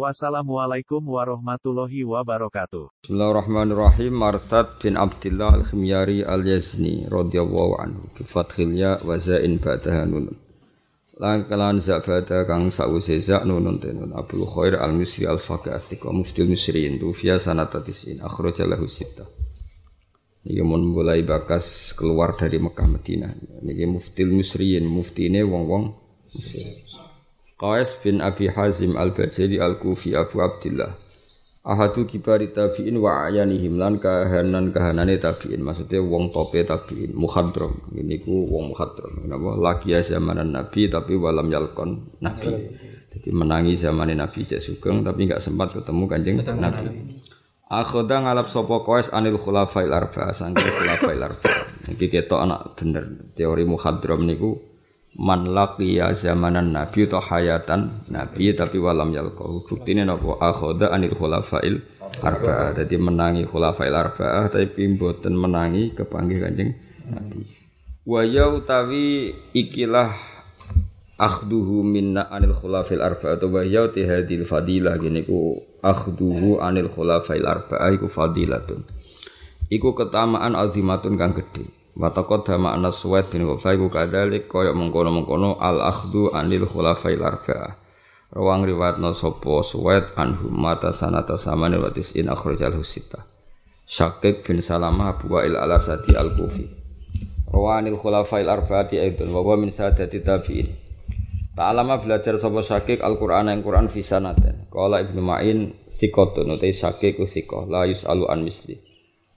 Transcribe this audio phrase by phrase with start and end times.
[0.00, 3.04] Wassalamualaikum warahmatullahi wabarakatuh.
[3.04, 4.16] Bismillahirrahmanirrahim.
[4.16, 8.08] Marsad bin Abdullah al-Khimyari al-Yazni radhiyallahu anhu.
[8.16, 10.32] Bi fathil ya wa zain ba'daha nun.
[11.20, 14.16] Lan kalan za ba'da kang sause za nunun tenun.
[14.16, 19.28] Abdul Khair al-Misri al-Faqih Astika Muftil Misriin Tufia sanata tisin akhraja lahu sittah.
[20.48, 23.60] Niki mun mulai bakas keluar dari Mekah Madinah.
[23.68, 25.92] Niki Muftil Misriin, muftine wong-wong
[26.32, 26.72] Mesir.
[27.60, 30.96] Qais bin Abi Hazim Al-Bajali Al-Kufi Abu Abdullah
[31.60, 35.60] Ahadu kibari tabi'in wa ayanihim lan kahanan kahanane tabi'in.
[35.60, 39.60] Maksudnya wong tope tabi'in muhadram ini ku wong muhadram kenapa?
[39.60, 42.48] Lagi ya zamanan nabi tapi walam yalkon nabi.
[43.12, 47.20] Jadi menangi zamanin nabi cek sugeng tapi nggak sempat ketemu kanjeng nabi.
[47.68, 51.52] Akhoda ngalap sopo koes anil khulafail arba sangking khulafail arba.
[51.92, 53.04] Iki ketok anak bener.
[53.36, 54.56] Teori muhadram niku
[55.18, 59.66] man laqiya zamanan nabi atau hayatan nabi tapi walam yalqahu.
[59.66, 61.82] Buktine napa akhoda anil khulafail
[62.22, 62.76] arba'ah.
[62.76, 66.70] Dadi menangi khulafail arba'ah tapi mboten menangi kepanggih kanjeng
[67.10, 67.42] nabi.
[68.06, 70.14] Wa ya utawi ikilah
[71.18, 74.94] akhduhu minna anil khulafail arba'ah atau wa ya hadil fadilah.
[75.02, 78.86] Gini ku akhduhu anil khulafail arba'ah iku fadilatun.
[79.70, 85.58] Iku ketamaan azimatun kang gedhe Watakot dama anas suwet bin Ghafai ku kadalik koyok mengkono-mengkono
[85.58, 87.74] al akhdu anil khulafai larga
[88.30, 93.26] Rawang riwayatna sopo suwet anhum mata sanata samane watis in akhrajal husita.
[93.90, 96.62] Syakik bin Salamah Abu Wa'il al Asadi al Kufi
[97.50, 100.70] Rawanil khulafai arba'ati aidun wa min sadati tabi'in.
[101.58, 107.66] Ta'alama belajar sopo Syakik Al-Qur'an yang Qur'an fisanaten Kala Ibnu Ma'in sikotun utai Syakik usikoh
[107.66, 108.78] la yus'alu an misli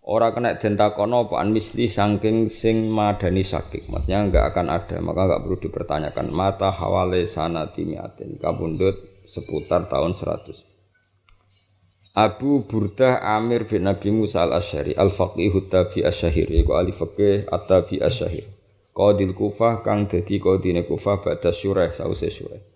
[0.04, 3.88] Ora kena den takono apa an misli saking sing madani sakit.
[3.88, 6.28] Maksudnya enggak akan ada, maka enggak perlu dipertanyakan.
[6.28, 9.00] Mata hawale sanati miatin kabundut
[9.32, 10.74] seputar tahun 100.
[12.20, 18.46] Abu Burdah Amir bin Nabi Musa al-Asyari al-Faqih Tabi Asyahir iku ahli fikih At-Tabi Asyahir.
[18.94, 22.73] Qadil Kufah kang dadi qadine Kufah ba'da syurah sause syurah.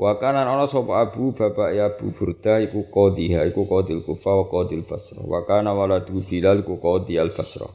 [0.00, 4.80] Wa kanan ana Abu bapak ya Abu Burda iku qadhiha iku qadil Kufa wa qadil
[4.88, 5.20] Basra.
[5.20, 7.68] Wa waladu Bilal iku qadhi al Basra.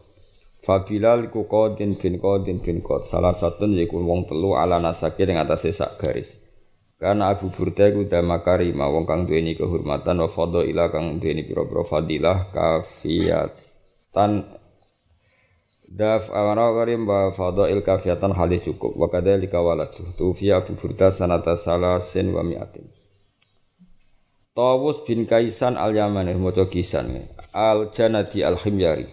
[0.65, 3.05] Fa Bilal iku qadin bin qadin bin qad.
[3.05, 6.41] Salah satu yaiku wong telu ala nasake ing atase sak garis.
[6.97, 11.85] Karena Abu Burda iku damakari ma wong kang duweni kehormatan wa fadila kang duweni pira-pira
[11.85, 12.41] fadilah
[15.85, 18.97] Daf awana karim ba fadail kafiyatan halih cukup.
[18.97, 20.01] Wa kadzalika waladu.
[20.17, 22.89] Tufiya Abu Burda sanata salasin wa mi'atin.
[24.55, 27.11] Tawus bin Kaisan al-Yamani maca kisan.
[27.53, 29.05] Al Janadi al-Himyari.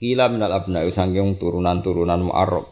[0.00, 2.64] Kila minal abna sangking turunan-turunan Mu'arrab.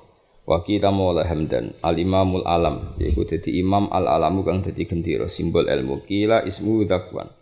[0.49, 1.69] Wa kita maula Hamdan.
[1.84, 6.03] al-Imamul Alam yaiku dadi imam al-alamu kang dadi gendera simbol ilmu.
[6.06, 7.41] Kila ismu Zakwan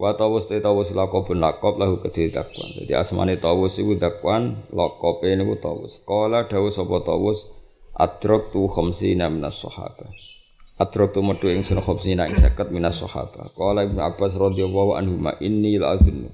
[0.00, 2.72] Wa tawus te tawus lakobun lakob lahu kedhe dakwan.
[2.72, 6.00] Jadi asmane tawus iku dakwan, lakobe niku tawus.
[6.08, 7.60] Kala dawuh sapa tawus
[7.92, 10.08] adrok tu khamsina minas sahaba.
[10.80, 13.52] Adrok tu metu ing sun khamsina ing 50 minas sahaba.
[13.52, 16.32] Kala Ibnu Abbas radhiyallahu anhu ma inni la azunnu.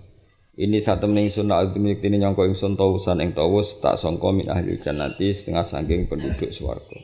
[0.62, 4.46] Ini satu ning sun azunnu ini nyangka ing sun tawusan ing tawus tak sangka min
[4.46, 7.02] ahli jannati setengah saking penduduk swarga.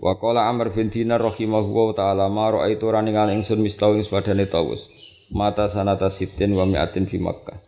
[0.00, 4.99] Wa qala Amr bin Dinar rahimahullahu taala ma raaitu raningal ingsun mislau ing padane tawus
[5.30, 7.58] mata sanata sitin wa mi'atin fi Makkah.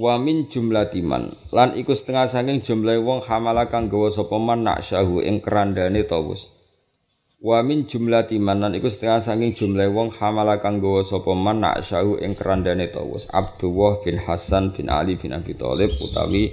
[0.00, 5.20] Wa min jumlatiman lan iku setengah saking jumlah wong hamala kang gawa sapa man naksyahu
[5.20, 6.48] ing kerandane tawus.
[7.44, 12.24] Wa min jumlatiman lan iku setengah saking jumlah wong hamala kang gawa sapa man naksyahu
[12.24, 13.28] ing kerandane tawus.
[13.28, 16.48] Abdullah bin Hasan bin Ali bin Abi Thalib utawi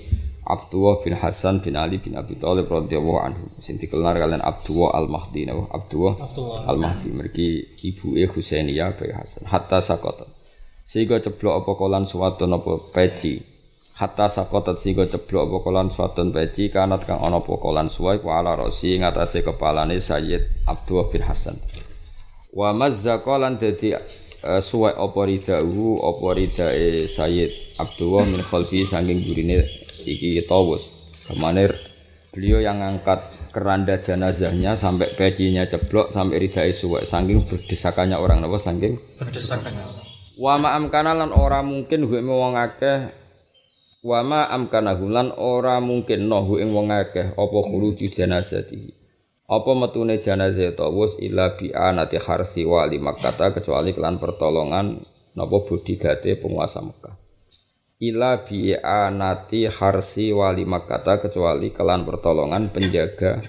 [0.49, 3.45] Abdullah bin Hasan bin Ali bin Abi Thalib radhiyallahu anhu.
[3.61, 5.69] Sing dikenal kalian Abdullah Al-Mahdi napa?
[5.77, 6.17] Abdullah
[6.65, 9.45] Al-Mahdi mergi ibuke Husainiyah bin Hasan.
[9.45, 10.25] Hatta sakota.
[10.81, 13.37] Sehingga ceblok apa kolan suwatun apa peci.
[14.01, 18.33] Hatta sakotat sehingga ceblok apa kolan suwatun peci kanat kang ana apa kolan suwai ku
[18.33, 21.61] ala rosi ngatasé kepalane Sayyid Abdullah bin Hasan.
[22.57, 24.01] Wa mazza kolan dadi uh,
[24.57, 29.61] suwai apa ridahu apa ridae Sayyid Abdullah min khalfi saking gurine
[30.05, 31.67] iki tawus ke mana
[32.29, 33.19] beliau yang ngangkat
[33.49, 37.09] keranda jenazahnya sampai pecinya ceblok sampai ridai suwek.
[37.09, 38.95] Saking berdesakannya orang apa saking?
[39.17, 40.09] Berdesakannya
[40.39, 43.11] wa ma'am kana lan ora mungkin gue wong akeh.
[43.99, 47.35] Wa ma amkanahu lan ora mungkin nohu ing wong akeh.
[47.35, 48.95] Apa khuruju janazati.
[49.49, 55.03] Apa metune jenazah tawus illa bi anati harsi wali Makkah kecuali kelan pertolongan
[55.35, 57.18] napa bodigate penguasa Mekah.
[57.99, 63.43] Ila bi anati harsi wali Makkah kecuali kelan pertolongan penjaga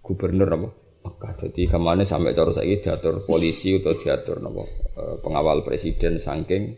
[0.00, 0.68] gubernur apa
[1.04, 1.32] Mekah.
[1.36, 4.64] Jadi ke mana sampai cara saiki diatur polisi atau diatur napa
[4.96, 6.72] eh, pengawal presiden saking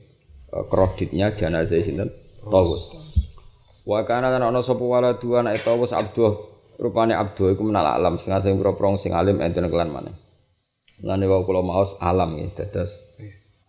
[0.50, 2.10] eh, kreditnya jenazah sinten
[2.42, 2.90] tawus.
[3.86, 6.34] Wa kana lan ana sapa waladu anak Tawus Abdul
[6.82, 10.14] rupane Abdul iku menal alam sing sing prong sing alim enten kelan maneh.
[11.06, 13.11] Lane wau kula maos alam ya dados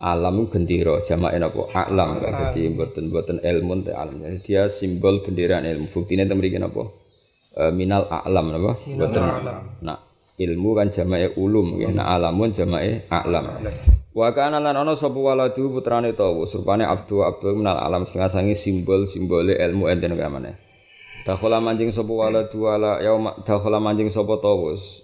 [0.04, 4.20] alam gendera jamake napa alam kan dadi mboten mboten ilmu te alam.
[4.20, 5.88] Jadi dia simbol bendera ilmu.
[5.88, 6.84] Buktine te mriki napa?
[7.56, 8.76] E, minal alam napa?
[8.76, 9.22] Mboten.
[9.80, 9.98] Nah,
[10.36, 11.96] ilmu kan jamake ulum nggih.
[11.96, 13.64] Nah, alamun jamake alam.
[14.14, 18.54] Wa kana lan ana sapa waladu putrane Tawus rupane Abdul Abdul minal alam setengah sangi
[18.54, 20.54] simbol-simbole ilmu enten kamane.
[21.24, 25.03] Dakhala manjing sapa waladu ala yauma dakhala manjing sapa Tawus.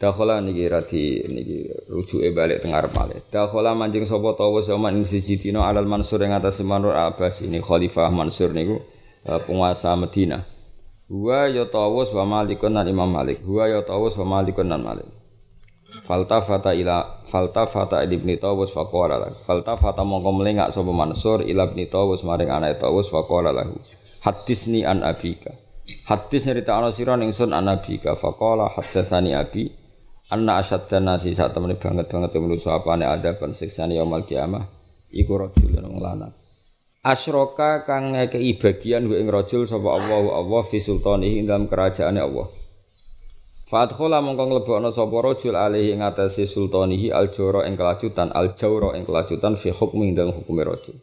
[0.00, 1.60] Dakhala niki radi niki
[1.92, 3.20] rujuke balik teng arep malih.
[3.28, 7.60] Dakhala manjing sapa Tawus yauma ing siji dina alal Mansur ing atas Manur Abbas ini
[7.60, 8.80] Khalifah Mansur niku
[9.28, 10.40] uh, penguasa Madinah.
[11.12, 13.44] Wa ya Tawus wa Malikun lan Imam Malik.
[13.44, 15.04] Wa ya Tawus wa Malikun lan Malik.
[16.08, 19.34] Faltafata ila faltafata ibni Tawus faqala lahu.
[19.44, 23.76] Faltafata mongko melengak sapa Mansur ila ibni Tawus maring anake Tawus faqala lahu.
[24.24, 25.52] Hadisni an abika.
[26.08, 29.76] Hadis nyerita ana sira ning sun an abika faqala hadatsani abi
[30.30, 34.62] anna asyadda nasi sak temene banget banget manusa apane ada ban siksane yaumul kiamah
[35.10, 36.34] iku rajulun wong lanang.
[37.00, 42.46] Asroka kang ngekei bagian ing rajul sapa Allah Allah fi sultanihi dalam kerajaane Allah.
[43.70, 49.56] Fadkhala mongko nglebokno sapa rajul alaihi ing atase sultanihi aljawra ing kelajutan aljawra ing kelajutan
[49.56, 50.98] fi hukmi ing dalem hukume rajul.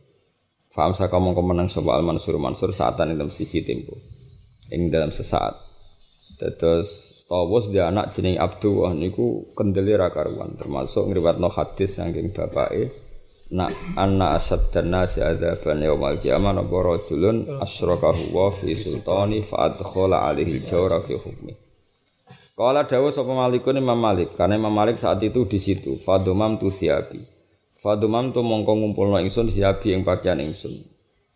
[0.70, 3.98] Faham saka mongko menang sapa al mansur mansur saatan ing dalam sisi tempo.
[4.70, 5.58] Ing dalam sesaat.
[6.62, 12.88] Terus Tawus dia anak jeneng Abdullah niku kendeli ra karuan termasuk ngriwatno hadis saking bapake
[13.52, 13.68] nak
[14.00, 20.24] anna asad dan nasi adzaban yaumal qiyamah napa rajulun asrakahu wa fi sultani fa adkhala
[20.24, 21.52] alaihi jawra fi hukmi
[22.58, 25.94] Kala dawuh sapa Malikun Imam Malik, karena Imam Malik saat itu di situ.
[25.94, 27.22] Fadumam tu siabi.
[27.78, 30.74] Fadumam tu mongko ngumpulno ingsun siabi ing pakaian ingsun.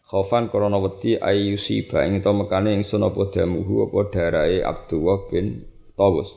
[0.09, 5.61] Khaufan krana wedi ayyusiba ing to mekane ingsun apa damuhu apa darahe Abdullah bin
[5.95, 6.29] Tawus.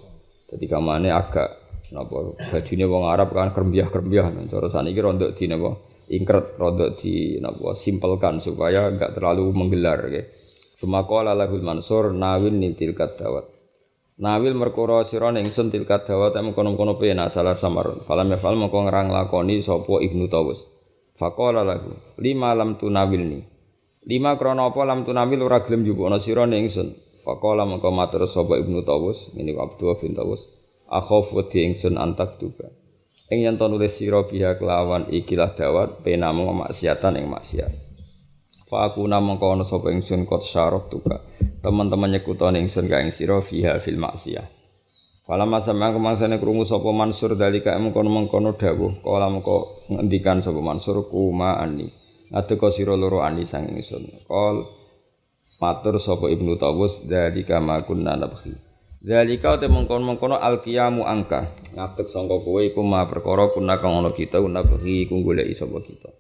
[0.51, 1.65] Dadi kamane agak
[1.95, 4.51] napa bajune wong Arab kan kerembiah-kerembiah.
[4.51, 5.75] Cara saniki rondok di napa
[6.11, 10.27] ingkret rondok di napa simpelkan supaya enggak terlalu menggelar nggih.
[10.75, 13.55] Sumaqala lahul Mansur nawin nitil kadawat.
[14.15, 18.07] Nawil merkura sira ning sun tilkat dawat kono-kono pena salah samar.
[18.07, 20.71] Falam ya fal mongko ngrang lakoni sapa Ibnu Tawus.
[21.19, 23.43] Faqala lahu, lima lam tunawilni.
[24.07, 25.83] Lima krana apa lam tunawil ora gelem
[26.47, 26.95] ning sun.
[27.25, 30.61] Faqala mongko matur sapa Ibnu Tawus, ini Abdul bin Tawus.
[30.93, 32.69] Akhaf wedi ingsun antak tuba.
[33.33, 37.73] Ing yen to nulis sira biha kelawan ikilah dawat pena mung maksiatan ing maksiat.
[38.69, 41.25] Fa aku namangka ana sapa ingsun kot syarok tuka
[41.65, 44.45] teman-teman nyekutone ingsun ka ing sira fiha fil maksiyah.
[45.25, 51.09] Fala masa mangko mangsane krungu sapa Mansur dalika mengkono-mengkono dawuh kala mengko ngendikan sapa Mansur
[51.09, 51.89] kuma ani.
[52.37, 54.29] Adeka sira loro ani sang ingsun.
[54.29, 54.69] Kol
[55.61, 58.55] matur sapa Ibnu Tawus dalika ma kunna nabhi.
[59.05, 61.53] Dalika te mengkono-mengkono alqiyamu angka.
[61.77, 66.11] Ngadeg sangka kowe iku ma perkara kuna kang ana kita nabhi iku goleki sapa kita.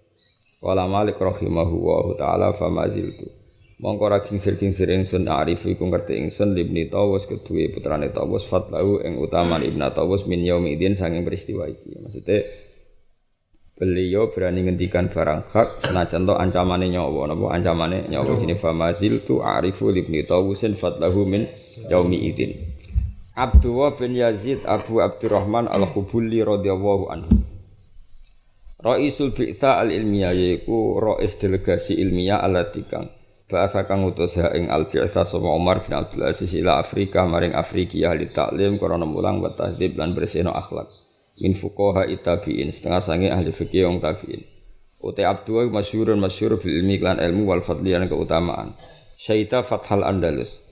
[0.60, 3.44] Kala Malik rahimahullahu taala famaziltu.
[3.84, 9.18] mongko ra kingsir-kingsir ingsun arif iku ngerti ingsun libni tawus kedue putrane tawus fatlahu ing
[9.18, 12.46] utaman ibna tawus min yaumidin sanging peristiwa iki maksudnya
[13.74, 17.30] beliau berani ngendikan barang hak senajan to ancamane nyawa.
[17.30, 18.06] Napa ancamane?
[18.06, 21.46] Nyawa jenenge famazil tu arifu libni tawusin fatlahu min
[21.90, 22.54] yaumidin
[23.34, 27.34] Abdullah bin Yazid Abu Abdurrahman Al-Khubuli radhiyallahu anhu.
[28.78, 33.10] Raisul Bi'tha al-ilmiyah yaiku rais delegasi ilmiah alatikang
[33.44, 38.00] Bahasa kang utus ing al biasa sapa Umar bin Abdul Aziz ila Afrika maring Afriki
[38.00, 41.03] ahli taklim krana mulang wa tahdib lan bersihno akhlak.
[41.42, 44.42] Min fuqaha itabiin setengah sange ahli fikih wong tabiin.
[45.02, 48.72] Uta Abdul masyhurun masyhur bil ilmi lan ilmu wal fadli lan keutamaan.
[49.18, 50.62] Syaita Fathal Andalus.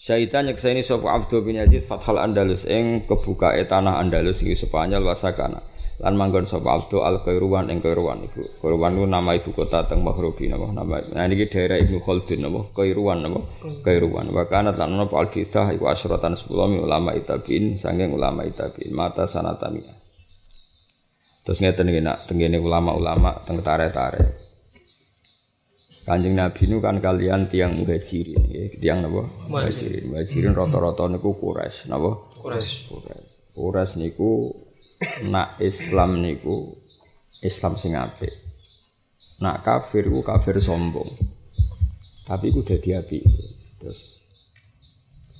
[0.00, 5.60] Syaita nyekseni sapa Abdul bin Yazid Fathal Andalus ing kebukae tanah Andalus iki Spanyol wasakana
[6.00, 8.40] lan manggon sapa Abdu Al Kairuan ing Kairuan iku.
[8.64, 10.96] Kairuan ku nama ibu kota teng Maghribi napa nama.
[11.12, 13.44] Nah niki daerah Ibnu Khaldun napa Kairuan napa
[13.84, 14.32] Kairuan.
[14.32, 16.48] Wa kana lan ana Al Bithah iku asyratan 10
[16.80, 19.99] ulama itabin sanging ulama itabin mata sanatami.
[21.44, 24.20] Terus ngeten iki nak tengene ulama-ulama teng tare-tare.
[26.04, 29.22] Kanjeng Nabi nu kan kalian tiang muhajirin, ya, tiang napa?
[29.46, 30.10] Muhajirin.
[30.10, 32.10] Muhajirin rata-rata niku Quraisy, napa?
[32.40, 32.90] Quraisy.
[32.90, 33.34] Quraisy.
[33.54, 34.30] Quraisy niku
[35.30, 36.74] nak Islam niku
[37.44, 38.32] Islam sing apik.
[39.40, 41.08] Nak kafir ku kafir sombong.
[42.26, 43.24] Tapi ku dadi apik.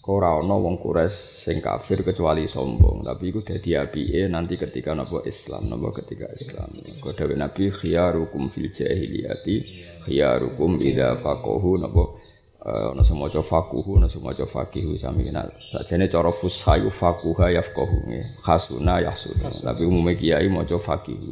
[0.09, 5.21] Ora ana wong Quraisy sing kafir kecuali sombong, tapi iku dadi apike nanti ketika napa
[5.29, 6.73] Islam, napa ketika Islam.
[7.05, 9.61] Kok dawuh Nabi khiyarukum fil jahiliyati
[10.09, 12.17] khiyarukum idza faqahu napa
[12.65, 15.53] ana sing maca faquhu ana sing maca faqihu sami kenal.
[15.71, 18.11] Sajane cara fusayu faquha yafqahu.
[18.41, 19.53] Khasuna yahsuna.
[19.53, 21.29] Tapi umume kiai maca faqihu.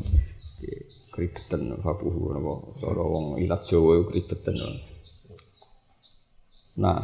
[1.11, 4.61] Kribeten faquhu napa cara wong ilat Jawa kribeten.
[6.79, 7.01] Nah,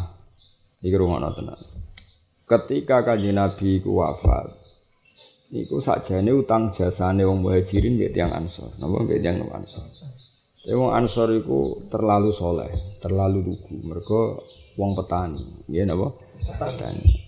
[0.85, 1.57] Iki rumah tenan.
[2.45, 4.53] Ketika kanjeng Nabi ku wafat,
[5.49, 8.69] niku sakjane utang jasane wong muhajirin mbek tiyang ansor.
[8.77, 9.81] Napa mbek tiyang ansor.
[10.69, 12.69] Ya wong ansor iku terlalu soleh,
[13.01, 13.77] terlalu lugu.
[13.89, 14.45] Mergo
[14.77, 15.41] wong petani.
[15.73, 16.13] Nggih napa?
[16.61, 17.25] Petani.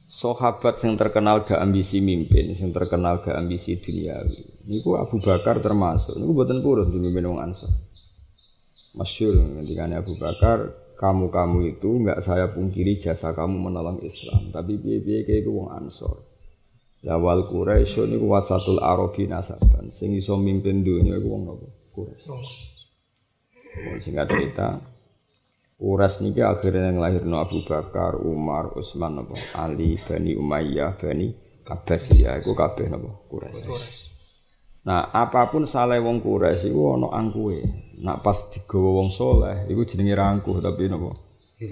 [0.00, 4.64] Sahabat yang terkenal gak ambisi mimpin, yang terkenal gak ambisi duniawi.
[4.72, 6.16] Niku Abu Bakar termasuk.
[6.16, 7.68] Niku buatan purun dipimpin wong ansor.
[8.96, 15.26] Masyur ketika Abu Bakar kamu-kamu itu nggak saya pungkiri jasa kamu menolong Islam, tapi piye-piye
[15.26, 16.22] kayak wong Ansor.
[17.04, 21.66] Ya wal Quraisy niku wasatul Arabi nasaban, sing iso mimpin dunia iku wong napa?
[21.92, 22.26] Quraisy.
[23.74, 24.80] Wong singkat cerita,
[25.76, 29.36] Quraisy niki akhirnya yang lahir no Abu Bakar, Umar, Utsman napa?
[29.58, 31.28] Ali, Bani Umayyah, Bani
[31.68, 33.10] Abbasiyah iku kabeh napa?
[33.28, 34.13] Quraisy.
[34.84, 37.64] Nah, apa pun salah wong Quraisy iku ana angkuhe.
[38.04, 41.08] Nak pas digawa wong soleh, iku jenenge rangkuh tapi napa?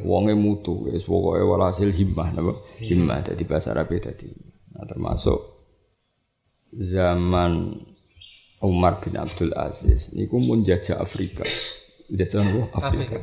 [0.01, 2.57] Wonge mutu, wis pokoke walhasil himmah napa?
[2.81, 4.33] Himmah dadi bahasa Arab dadi.
[4.73, 5.37] Nah, termasuk
[6.73, 7.77] zaman
[8.65, 11.45] Umar bin Abdul Aziz niku mun jajah Afrika.
[12.09, 12.63] Jajah napa?
[12.81, 13.21] Afrika.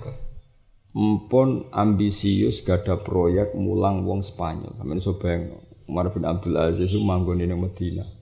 [0.93, 4.77] Mpun ambisius gada proyek mulang wong Spanyol.
[4.77, 5.57] Sampeyan iso bayangno.
[5.89, 8.18] Umar bin Abdul Aziz itu manggon ning Madinah.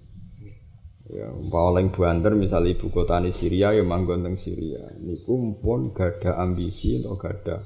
[1.08, 4.92] Ya, paling banter misalnya ibu kota ini Syria ya manggon teng Syria.
[5.00, 7.64] Niku pun gada ambisi atau gada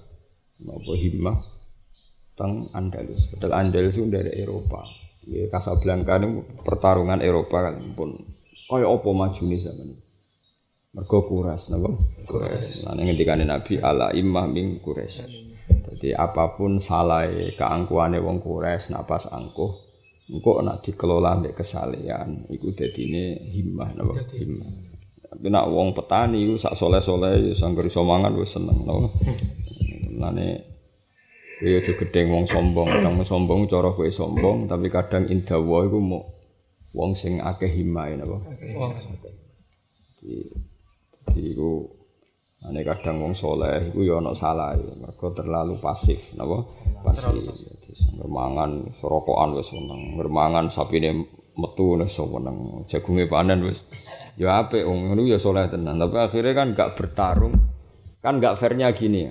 [0.62, 1.38] napa himmah
[2.38, 3.33] teng Andalus.
[3.33, 4.86] Padahal Andalus itu dari Eropa.
[5.25, 8.10] Ya Casablanca ini pertarungan Eropa kan pun
[8.69, 9.89] kaya apa maju nih zaman
[10.91, 11.98] Mergo kuras napa?
[12.29, 12.86] Kuras.
[12.86, 15.25] Lan ngendikane Nabi ala immah min kuras.
[15.65, 17.25] Jadi apa pun salah
[17.57, 19.90] keangkuhane wong kuras napas angkuh
[20.31, 24.71] Engkau nak dikelola mbek kesalehan, iku dadine himmah napa himmah.
[25.27, 29.11] Tapi nak wong petani iku sak soleh-soleh ya sangger iso mangan wis seneng napa.
[30.15, 30.47] Mulane
[31.59, 36.23] ya aja gedeng wong sombong, kadang sombong cara kowe sombong, tapi kadang indawa iku mau
[36.95, 38.39] wong sing akeh himmah napa.
[41.35, 42.00] Di iku
[42.61, 46.61] Ane kadang wong soleh iku ya ana salah, mergo terlalu pasif, napa?
[47.01, 47.80] Pasif.
[47.91, 51.27] Ngermangan sorokokan wis seneng, ngermangan sapine
[51.60, 53.83] metu wis seneng, jagunge panen wis.
[54.39, 57.53] Ya apik wong ngono ya soleh tenan, tapi akhirnya kan gak bertarung.
[58.24, 59.27] Kan gak fairnya gini.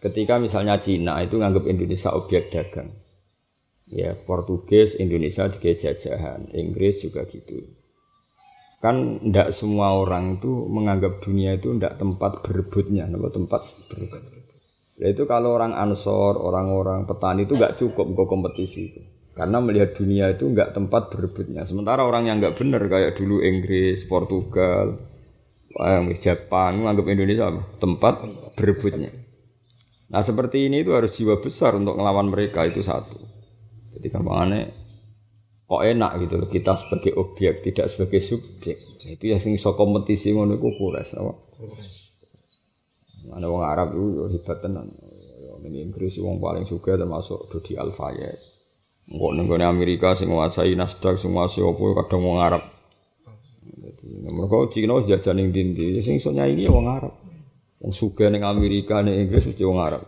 [0.00, 2.88] Ketika misalnya Cina itu nganggap Indonesia objek dagang.
[3.90, 7.80] Ya, Portugis, Indonesia juga jajahan, Inggris juga gitu
[8.80, 13.60] kan ndak semua orang itu menganggap dunia itu ndak tempat berebutnya, tempat
[13.92, 14.39] berebut.
[15.00, 19.00] Itu kalau orang ansor, orang-orang petani itu nggak cukup ke kompetisi itu.
[19.32, 21.64] Karena melihat dunia itu nggak tempat berebutnya.
[21.64, 25.00] Sementara orang yang nggak benar kayak dulu Inggris, Portugal,
[26.20, 27.48] Jepang menganggap Indonesia
[27.80, 28.14] tempat
[28.60, 29.08] berebutnya.
[30.12, 33.16] Nah seperti ini itu harus jiwa besar untuk melawan mereka itu satu.
[33.96, 34.68] Jadi gampangannya
[35.70, 38.74] kok enak gitu loh kita sebagai objek tidak sebagai subjek
[39.06, 41.30] itu ya sing so kompetisi ngono iku apa
[43.28, 44.88] ada wong Arab itu yo hebat tenan.
[45.60, 48.60] Ini Inggris wong paling suka termasuk Dodi Alfayet
[49.10, 52.62] Enggak nenggone Amerika sing nguasai Nasdaq sing nguasai opo kadang wong Arab.
[53.66, 57.14] Jadi mereka Cina jajan ning ndi sing iso nyaingi ya wong Arab.
[57.82, 60.02] Wong suka ning Amerika ning Inggris mesti wong Arab.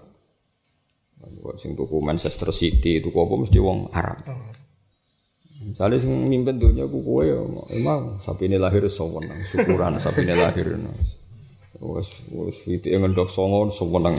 [1.58, 4.22] Sing tuku Manchester City tuku apa mesti wong Arab.
[5.66, 7.42] Misalnya sing mimpin dunia ku kowe ya
[7.74, 10.78] emang sapi ini lahir sewenang syukuran sapi ini lahir.
[11.82, 14.14] Wes wes itu yang ngendok songon sewenang.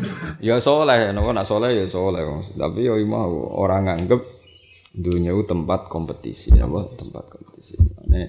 [0.46, 2.24] ya soleh, nopo nak soleh ya soleh.
[2.56, 4.20] Tapi ya mau orang nganggep
[4.96, 7.76] dunia itu tempat kompetisi, nopo tempat kompetisi.
[8.08, 8.22] Ane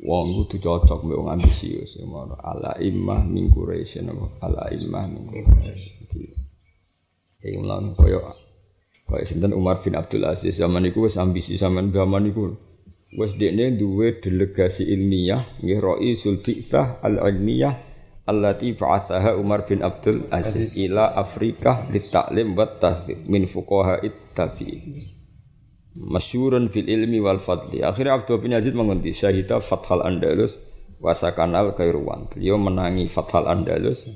[0.00, 5.04] wong kudu cocok mbek wong ambisius ya mau ala imah min quraisy nopo ala imah
[5.10, 6.06] min quraisy.
[7.42, 8.22] Iki mulan koyo
[9.10, 12.54] Kayak sinten Umar bin Abdul Aziz zaman itu wis ambisi zaman zaman itu
[13.14, 17.74] wis dekne duwe delegasi ilmiah nggih Raisul Bi'tsah al-Ilmiyah
[18.30, 23.98] allati ba'athaha Umar bin Abdul Aziz, ila Afrika litaklim wa tahdzib min fuqaha
[24.30, 25.02] tabi'in.
[25.98, 27.82] Masyurun fil ilmi wal fadli.
[27.82, 30.62] Akhirnya Abdul bin Yazid mengundi syahida Fathal Andalus
[31.02, 32.30] wasakanal Kairuwan.
[32.30, 34.06] Beliau menangi Fathal Andalus.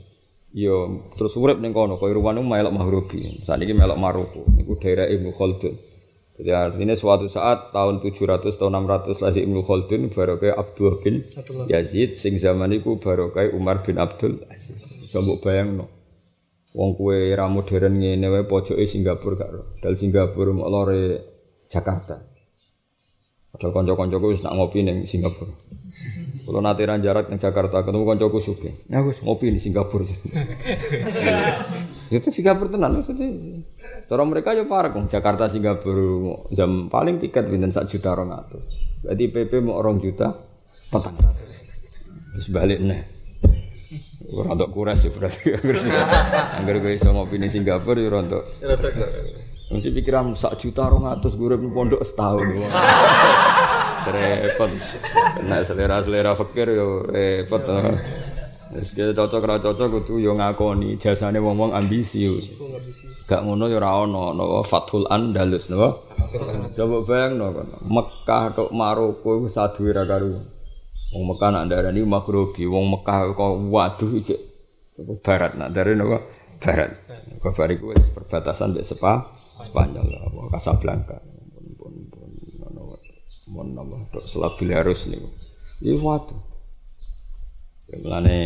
[0.55, 3.43] Yo terus urip ning kono Kairuwan itu melok Mahrubi.
[3.43, 4.47] Saat ini melok Maroko.
[4.55, 5.75] Iku daerah Ibnu Khaldun.
[6.35, 11.23] Jadi artinya suatu saat tahun 700 atau 600 lagi Ibnu Khaldun barokai Abdul bin
[11.71, 15.07] Yazid sing zaman itu barokai Umar bin Abdul Aziz.
[15.15, 15.87] Coba bayang no.
[16.75, 19.63] Wong kue ra modern ngene wae pojoke Singapura gak ro.
[19.79, 21.23] Dal Singapura mau lore
[21.71, 22.19] Jakarta.
[23.55, 25.55] Padahal kanca-kancaku wis nak ngopi ning Singapura.
[26.43, 28.43] Kalau nanti jarak ning Jakarta ketemu kancaku.
[28.91, 30.03] Ya wis ngopi di Singapura.
[32.11, 33.31] Itu Singapura tenan maksudnya.
[34.05, 38.65] Cara mereka ya parah Jakarta Singapura jam paling tiket pinten sak juta orang atus.
[39.01, 40.29] Berarti PP mau orang juta
[40.93, 41.17] petang.
[42.35, 43.03] Terus balik nih.
[44.35, 45.57] Rontok kuras ya berarti.
[46.61, 48.45] Angger gue iso ngopi di Singapura ya rontok.
[49.73, 52.45] Mesti pikiran sak juta orang atus gue pondok setahun.
[54.05, 54.69] repot.
[55.49, 57.65] Nah selera-selera fakir yo repot.
[58.75, 62.51] Wis kita cocok ra cocok kudu yo ngakoni jasane wong-wong ambisius.
[63.31, 65.95] Gak ngono yo ora ono napa Fathul Andalus napa.
[66.75, 67.77] Coba bayangno kono.
[67.87, 70.27] Mekah tok Maroko iku saduwe ra karo.
[71.15, 74.35] Wong Mekah nak darani makrubi, wong Mekah kok waduh iki
[75.23, 76.19] barat nak darani napa
[76.59, 76.91] barat.
[77.39, 79.31] Kok bariku wis perbatasan mbek Sepa,
[79.63, 81.23] Spanyol apa Casablanca.
[81.55, 82.99] Pun pun pun ono
[83.55, 85.31] mon napa tok Selabil harus niku.
[85.79, 85.95] Ya
[88.03, 88.37] mulane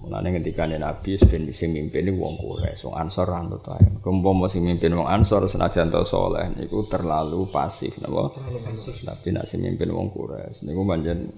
[0.00, 4.00] mulane ngendikane Nabi ben sing mimpin wong Quraisy, wong Ansor anut ae.
[4.00, 8.32] Kumpama sing mimpin wong Ansor senajan to saleh niku terlalu pasif napa?
[8.32, 8.96] Terlalu pasif.
[9.04, 11.28] Tapi nek sing mimpin wong Quraisy niku manjen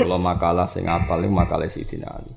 [0.00, 2.32] kula makalah sing apal niku makalah Sidina Ali.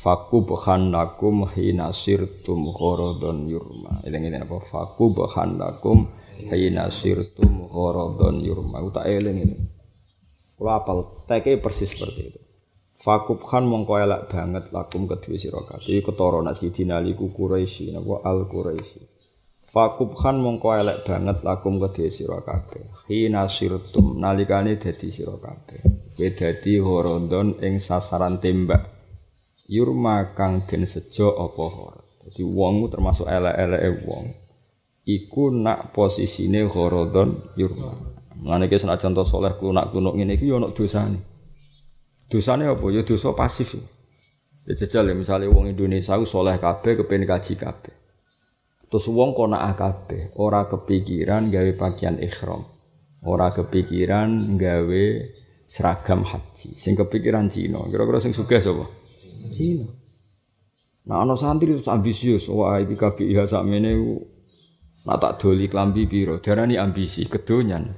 [0.00, 4.00] Faku bahan lakum hina sirtum khorodon yurma.
[4.08, 4.56] Eling-eling apa?
[4.64, 6.08] Faku bahan lakum
[6.48, 8.80] hina sirtum khorodon yurma.
[8.80, 9.56] Utak eling ini.
[10.56, 10.98] Kalau apal,
[11.28, 12.39] teke persis seperti itu.
[13.00, 17.96] Fakub khan mongko elak banget lakum kedua sira kabeh ketara nak sidina ali ku Quraisy
[17.96, 19.00] napa al Quraisy.
[19.72, 23.08] Fakub khan mongko elak banget lakum kedua sira kabeh.
[23.08, 26.12] Hina sirtum nalikane dadi sira kabeh.
[26.12, 28.84] Kowe dadi horondon ing sasaran tembak.
[29.64, 32.04] Yurma kang den sejo apa horot.
[32.20, 34.28] Dadi wong termasuk elek-eleke wong.
[35.08, 37.96] Iku nak posisine horondon yurma.
[38.44, 41.29] Mulane ki senajan to saleh klunak-klunuk ngene iki yo ana dosane.
[42.30, 42.86] Dosane apa?
[42.94, 43.74] Ya dosa pasif.
[44.62, 47.94] Ya jajal ya misalnya wong Indonesia ku saleh kabeh kepen kaji kabeh.
[48.86, 52.62] Terus wong kok nak kabeh ora kepikiran gawe pakaian ihram.
[53.26, 55.04] Ora kepikiran gawe
[55.66, 56.70] seragam haji.
[56.78, 57.82] Sing kepikiran Cina.
[57.90, 58.86] Kira-kira sing sugih sapa?
[59.50, 59.90] Cina.
[61.10, 62.46] Nah ana santri terus ambisius.
[62.46, 63.98] Wah iki kabeh ya sakmene
[65.06, 66.38] nak tak doli klambi piro.
[66.38, 67.90] Darani ambisi kedonyan.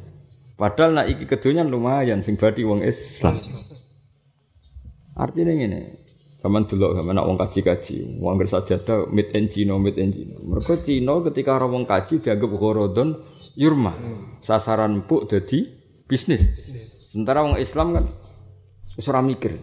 [0.57, 3.37] Padahal nak iki kedonyan lumayan sing badi wong Islam.
[5.13, 6.03] Artinya ngene,
[6.43, 10.35] Kaman dulu, kaman nak wong kaji-kaji, wong sajadah mid in Cina, mid in Cina.
[10.43, 13.15] Mereka Cina ketika orang wong kaji dianggap horodon
[13.55, 13.95] yurma,
[14.43, 15.71] sasaran empuk jadi
[16.11, 16.43] bisnis.
[17.15, 18.05] Sementara wong Islam kan
[18.99, 19.55] usah mikir.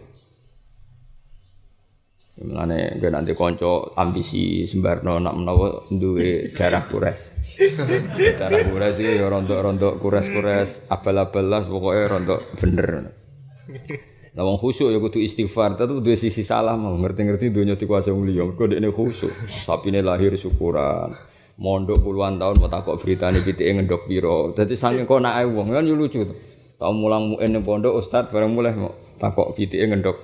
[2.40, 7.36] Mulane gue nanti konco ambisi sembarno nak menawa duwe darah kures.
[8.40, 12.88] darah kures iki ya rontok-rontok kures-kures abal-abalas pokoknya rontok bener.
[14.30, 18.46] Lah khusyuk ya kudu istighfar, tapi duwe sisi salah mau ngerti-ngerti dunya dikuasai wong liya.
[18.46, 19.32] Mergo dekne khusyuk.
[19.50, 21.10] Sapine lahir syukuran.
[21.58, 24.54] Mondok puluhan tahun mau takok beritane pitike ngendok piro.
[24.54, 26.22] Dadi saking konake wong kan yo lucu.
[26.78, 30.16] Tau mulang muin ning pondok ustaz bareng mulai mau takok pitike ngendok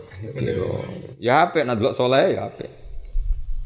[1.20, 2.70] Ya apik nak delok saleh ya apik.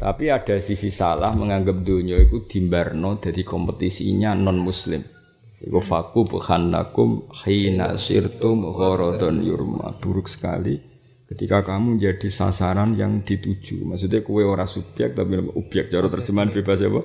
[0.00, 5.19] Tapi ada sisi salah menganggap dunia itu dimbarno dari kompetisinya non muslim.
[5.60, 9.92] Iku faku bukhanakum hina sirtum ghorodon yurma.
[10.00, 10.80] Buruk sekali
[11.28, 13.84] ketika kamu jadi sasaran yang dituju.
[13.84, 15.92] Maksudnya kue ora subjek tapi objek.
[15.92, 17.04] Cara terjemahan bebas apa?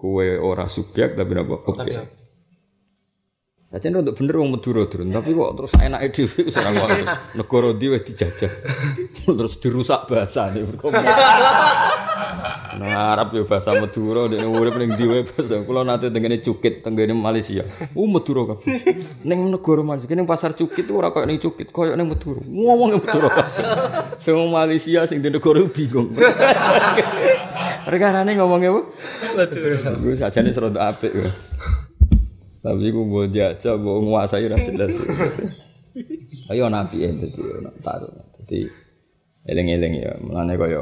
[0.00, 1.54] Kue ora subjek tapi apa?
[1.60, 2.24] Objek.
[3.74, 6.94] Jadi untuk bener wong Madura turun, tapi kok terus enak dhewe wis ora ngono.
[7.42, 8.52] Negara dijajah.
[9.38, 10.62] terus dirusak bahasa nih
[12.74, 15.62] Nah, Arab yo bahasa Madura nek urip ning ndi wae bahasa.
[15.62, 17.62] Kula nate tengene cukit tengene Malaysia.
[17.94, 18.70] Uh Madura kabeh.
[19.22, 22.42] Ning negara Malaysia ning pasar cukit ora koyo ning cukit, koyo ning Madura.
[22.42, 23.64] Ngomong Madura kabeh.
[24.18, 26.10] Sing Malaysia sing di negara bingung.
[27.84, 28.82] Rekarane ngomongnya apa?
[29.38, 29.76] Madura.
[30.00, 31.12] Gue sajane serontok apik.
[32.64, 34.96] Tapi gue mau diajak, mau nguasai udah jelas.
[36.48, 37.40] Ayo nabi ya, jadi
[37.84, 38.08] taruh.
[38.40, 38.72] Jadi
[39.44, 40.80] Eling-eling ya, mulane kaya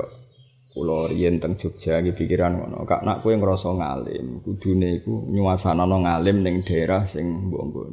[0.72, 2.88] kula riyen teng Jogja iki pikiran ngono.
[2.88, 7.92] Kak nak kowe ngrasa ngalim, kudune iku nyuasanana ngalim ning daerah sing mbok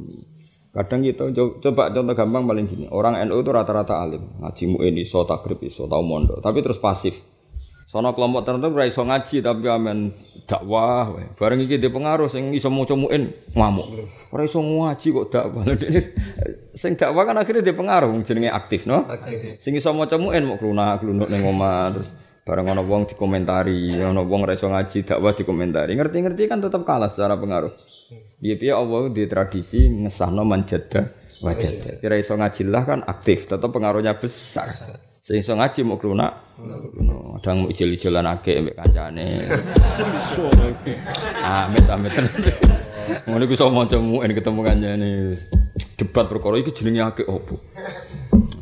[0.70, 5.26] Kadang kita coba contoh gampang paling gini, orang NU itu rata-rata alim, ngaji muin iso,
[5.26, 7.18] takrib iso, tau mondo, tapi terus pasif.
[7.90, 10.14] Sono kelompok tertentu ora iso ngaji tapi amen
[10.46, 13.98] dakwah, bareng iki pengaruh sing iso maca muin ngamuk.
[14.30, 15.66] Ora iso ngaji kok dakwah.
[16.70, 19.10] sing dakwah kan akhirnya dia pengaruh jenenge aktif, no?
[19.10, 19.58] Aktif.
[19.58, 22.14] Sing iso maca muin mau klunak klunuk ning omah terus
[22.50, 25.94] bareng ana wong dikomentari, ana wong ora iso ngaji dakwah dikomentari.
[25.94, 27.70] Ngerti-ngerti kan tetap kalah secara pengaruh.
[28.42, 31.06] Dia piye Allah di tradisi ngesahno manjada
[31.46, 32.02] wajada.
[32.02, 34.66] Kira iso ngaji lah kan aktif, tetap pengaruhnya besar.
[35.22, 36.58] Sing iso ngaji mau klunak,
[37.38, 39.46] kadang mau ijil-ijilan akeh mbek kancane.
[41.46, 42.18] Amit amit.
[43.30, 45.10] Ngono iku iso maca muen ketemu kancane.
[46.02, 47.62] Debat perkara iki jenenge akeh opo?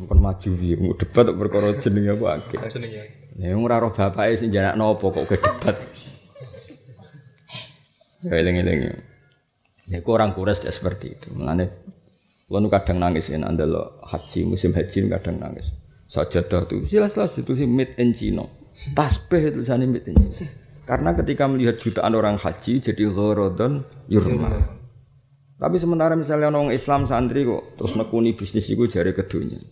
[0.05, 0.77] Kon maju piye?
[0.77, 2.59] Debat perkara jenenge apa akeh?
[2.69, 3.01] Jenenge.
[3.39, 5.75] Ya ora roh bapake sing janakno apa kok ke debat.
[8.19, 8.91] Ya eling-eling.
[9.87, 11.31] Ya, orang kures tidak seperti itu.
[11.31, 11.71] Mengenai
[12.51, 15.71] lalu kadang nangis ya, anda lo haji musim haji kadang nangis.
[16.11, 18.43] Sajadah itu jelas-jelas itu sih made in China.
[18.91, 20.51] Tasbih sana made in China.
[20.83, 24.51] Karena ketika melihat jutaan orang haji jadi ghorodon yurma.
[25.55, 29.63] Tapi sementara misalnya orang Islam santri kok terus nekuni bisnis itu jari kedunya.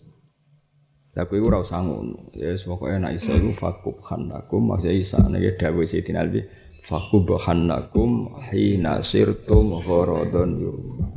[1.18, 2.30] Lah kowe ora usah ngono.
[2.38, 6.46] Ya pokoke nek iso iku fakub khanakum maksudnya isa nek dawuh Sayyidina Ali
[6.86, 11.10] fakubahannakum hina sirtum gharadun yurma.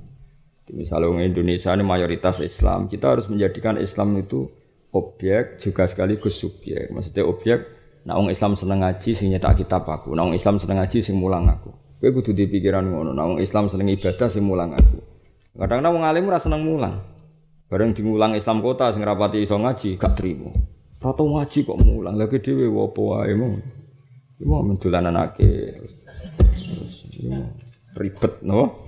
[0.71, 4.47] Misalnya Indonesia ini mayoritas Islam, kita harus menjadikan Islam itu
[4.95, 6.87] objek juga sekaligus subjek.
[6.95, 7.59] Maksudnya objek,
[8.07, 11.19] nah orang Islam seneng ngaji sing nyetak kitab aku, nah orang Islam seneng ngaji sing
[11.19, 11.75] mulang aku.
[11.99, 14.97] Kowe kudu di pikiran ngono, nah orang Islam seneng ibadah sing mulang aku.
[15.59, 16.95] Kadang-kadang wong alim ora seneng mulang.
[17.71, 20.51] Bareng dimulang Islam kota sing rapati iso ngaji gak trimo.
[20.99, 23.55] Prato ngaji kok mulang, lagi dhewe opo wae mau.
[24.35, 25.79] Iku mau mendulananake.
[26.67, 26.93] Terus
[27.95, 28.83] ribet no.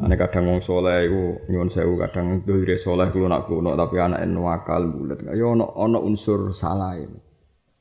[0.00, 4.24] Ane kadang wong soleh iku nyuwun sewu kadang dohire soleh kulo nak kulo tapi anak
[4.40, 5.20] wakal bulat.
[5.28, 7.20] Ya ono ono unsur salah ini.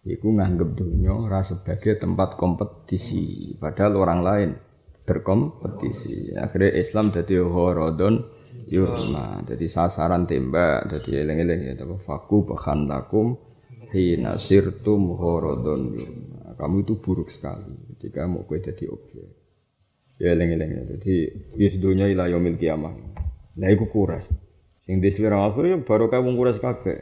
[0.03, 4.49] Iku nganggep dunia ora sebagai tempat kompetisi, padahal orang lain
[5.07, 6.35] berkompetisi.
[6.35, 8.19] Akhirnya Islam jadi horodon
[8.69, 13.37] yurma, jadi sasaran tembak, jadi eleng-eleng ya, faku bahan lakum
[13.89, 16.39] hina sirtum horodon yurma.
[16.59, 19.31] Kamu itu buruk sekali ketika mau kue jadi objek.
[20.19, 20.75] Ya lengi-lengi.
[20.91, 21.15] Jadi
[21.55, 22.91] wis dunia ila yaumil kiamah.
[23.55, 24.27] Nah iku kuras.
[24.83, 26.99] Sing diselira akhir ya baru kayak wong kuras kabeh.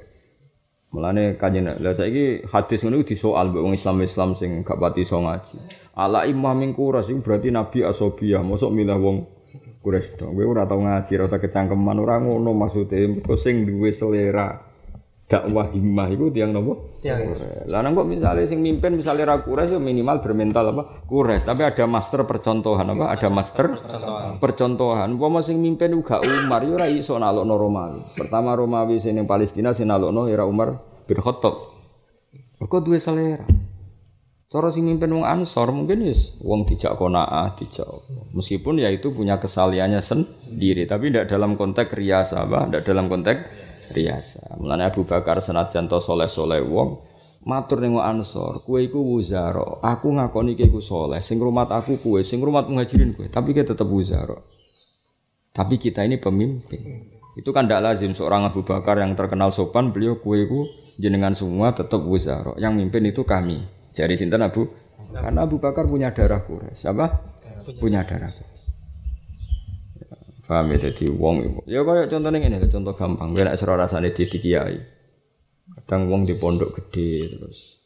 [0.94, 5.58] Mulane kanjeng lha saiki hadis ngono disoal mbek wong Islam-Islam sing gak pati iso ngaji.
[5.98, 9.26] Ala imam kuras iku berarti nabi asobiyah, mosok milah wong
[9.88, 10.36] kuras dong.
[10.36, 13.00] Kowe ora tau ngaji, ora usah kecangkeman, ora ngono maksude.
[13.08, 14.68] Mergo sing duwe selera
[15.28, 16.92] dakwah himmah itu tiang nopo?
[17.00, 17.24] Tiang.
[17.72, 21.08] Lah nang kok misalnya sing mimpin misalnya ra kures ya minimal bermental apa?
[21.08, 23.16] Kures, tapi ada master percontohan apa?
[23.16, 24.32] Ada master percontohan.
[24.44, 25.08] Percontohan.
[25.16, 28.04] Umpama sing mimpin uga Umar yo ora iso nalokno Romawi.
[28.12, 31.56] Pertama Romawi sing ning Palestina sing nalokno era Umar bin Khattab.
[32.60, 33.67] Kok duwe selera.
[34.48, 37.84] Cara sing mimpin wong Ansor mungkin yes wong dijak konaah, dijak
[38.32, 43.40] meskipun ya itu punya kesaliannya sendiri, tapi tidak dalam konteks riasa apa, tidak dalam konteks
[43.92, 44.56] riasa.
[44.56, 47.04] Mulane Abu Bakar senajan to soleh-soleh wong
[47.44, 49.84] matur ning Ansor, kowe iku wuzaro.
[49.84, 53.68] Aku ngakoni kowe iku soleh, sing rumat aku kowe, sing rumat muhajirin kowe, tapi kowe
[53.68, 54.48] tetep wuzaro.
[55.52, 57.04] Tapi kita ini pemimpin.
[57.36, 61.76] Itu kan tidak lazim seorang Abu Bakar yang terkenal sopan, beliau kue ku jenengan semua
[61.76, 62.56] tetap wuzaro.
[62.56, 63.76] Yang mimpin itu kami.
[63.98, 64.70] Jadi sinten Abu?
[65.10, 66.86] Karena Abu Bakar punya darah kures.
[66.86, 67.26] Apa?
[67.82, 68.62] Punya darah kures.
[70.46, 71.60] Paham ya jadi wong iku.
[71.68, 73.36] Ya kaya contohnya ini, contoh gampang.
[73.36, 74.80] Gue nak serah rasanya di kiai.
[75.76, 77.78] Kadang wong di pondok gede terus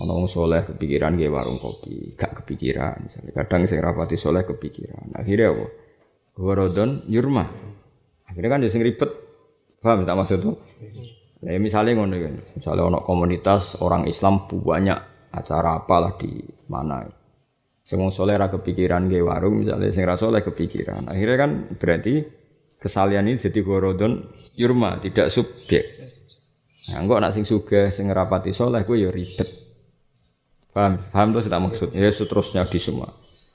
[0.00, 3.32] wong soleh kepikiran gue warung kopi, gak kepikiran misalnya.
[3.44, 5.12] Kadang sing rapati soleh kepikiran.
[5.12, 5.66] Akhirnya apa?
[6.40, 7.44] Gorodon yurma.
[8.24, 9.10] Akhirnya kan jadi sing ribet.
[9.84, 10.56] Paham tak maksud tuh?
[11.44, 12.34] Ya misalnya ngono kan.
[12.56, 17.06] Misalnya ono komunitas orang Islam banyak acara apalah di mana.
[17.80, 21.10] Semua soleh ra kepikiran gay warung misalnya sing ra soleh kepikiran.
[21.10, 22.22] Akhirnya kan berarti
[22.78, 25.84] kesalian ini jadi gorodon yurma tidak subjek.
[26.90, 29.48] Nah, enggak nak sing suge sing rapati soleh gue ya ribet.
[30.70, 31.02] Paham?
[31.10, 31.88] Paham tuh tidak maksud.
[31.92, 33.10] Ya seterusnya di semua.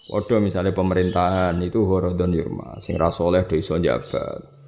[0.05, 3.79] Waduh misalnya pemerintahan itu gorodon yurma, sing ra soleh do iso.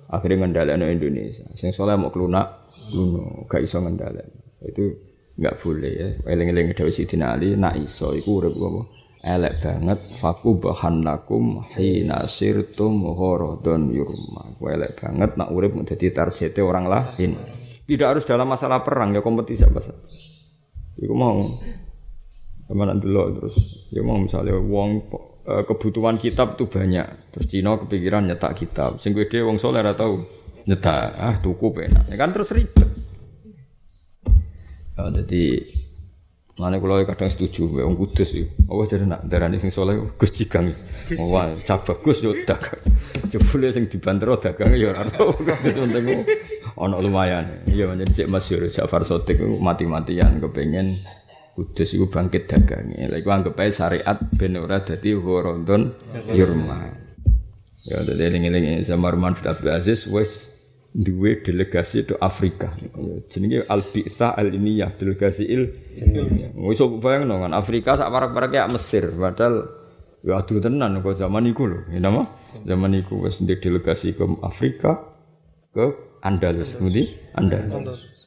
[0.07, 1.45] Akhirnya ngendaleno Indonesia.
[1.53, 4.55] Sing soleh mau kelunak, luno, gak iso ngendaleno.
[4.63, 5.06] Itu
[5.37, 6.09] enggak boleh ya.
[6.33, 8.81] Eling-eling Dewi Sidina Ali, nak iso iku urip apa?
[9.27, 9.99] elek banget.
[9.99, 14.43] Faku bahan lakum hina sirtum horodon yurma.
[14.63, 17.35] Elek banget nak urip mau jadi tarjete orang lain.
[17.87, 19.99] Tidak harus dalam masalah perang ya kompetisi apa saja.
[20.99, 21.39] Iku mau.
[22.67, 23.87] Ke mana dulu terus.
[23.95, 24.89] Ya mau misalnya uang
[25.47, 27.31] eh, kebutuhan kitab itu banyak.
[27.31, 28.99] Terus Cina kepikiran nyetak kitab.
[28.99, 30.19] Sing dia wong soleh tahu
[30.67, 32.11] nyetak ah tuku penak.
[32.11, 32.96] Ya kan terus ribet
[34.97, 35.61] ya, jadi
[36.57, 38.49] Mana kalau kadang setuju, wong kudus sih.
[38.65, 40.65] Oh jadi nak darah sing soleh gus cigang.
[41.29, 42.81] Wah cak bagus yo dagang.
[43.29, 45.37] Jebule sing dibantero dagang ya ora tau.
[45.37, 46.25] Penting
[46.81, 47.45] ono lumayan.
[47.69, 50.97] Iya menjadi cek masyhur Ja'far Sotik mati-matian kepengen
[51.53, 53.05] kudus iku bangkit dagangnya.
[53.05, 55.93] Lha iku anggap ae syariat ben ora dadi horodon
[56.33, 56.89] yurma.
[57.85, 60.56] Ya dadi eling-eling sama Roman Abdul Aziz wis
[60.93, 62.71] duwe delegasi ke Afrika.
[63.29, 65.63] Jenenge Al Bi'sa Al Ilmiyah, delegasi il.
[66.57, 69.67] Wis bayangno kan Afrika sak parak-parak kayak Mesir, padahal
[70.25, 71.79] ya aduh tenan kok zaman iku lho.
[71.93, 72.25] Ya nama?
[72.65, 75.15] Zaman iku wis ndek delegasi ke Afrika
[75.73, 75.93] ke
[76.25, 77.05] Andalus, ngendi?
[77.37, 78.17] Andalus.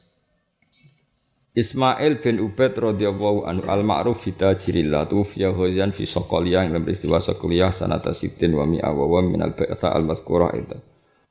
[1.51, 7.19] Ismail bin Ubaid radhiyallahu anhu al-ma'ruf fi tajrillah tufiya ghazan fi Sokolia yang dalam peristiwa
[7.19, 10.79] Sokolia sanata sitin wa mi'a wa min al-ba'tha al-mazkurah itu.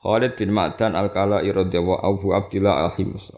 [0.00, 3.36] Khalid bin Ma'dan al-Kala'i radhiyallahu Abu Abdullah al-Himus.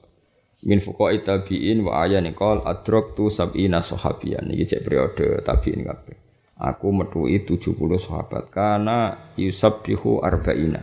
[0.63, 4.47] Min fuqa'i tabi'in wa ayani qol adraktu sab'ina sahabiyan.
[4.47, 6.15] Iki cek periode tabi'in kabeh.
[6.63, 8.55] Aku metuhi 70 sahabat.
[8.55, 10.79] Karena yusabbihu arba'ina.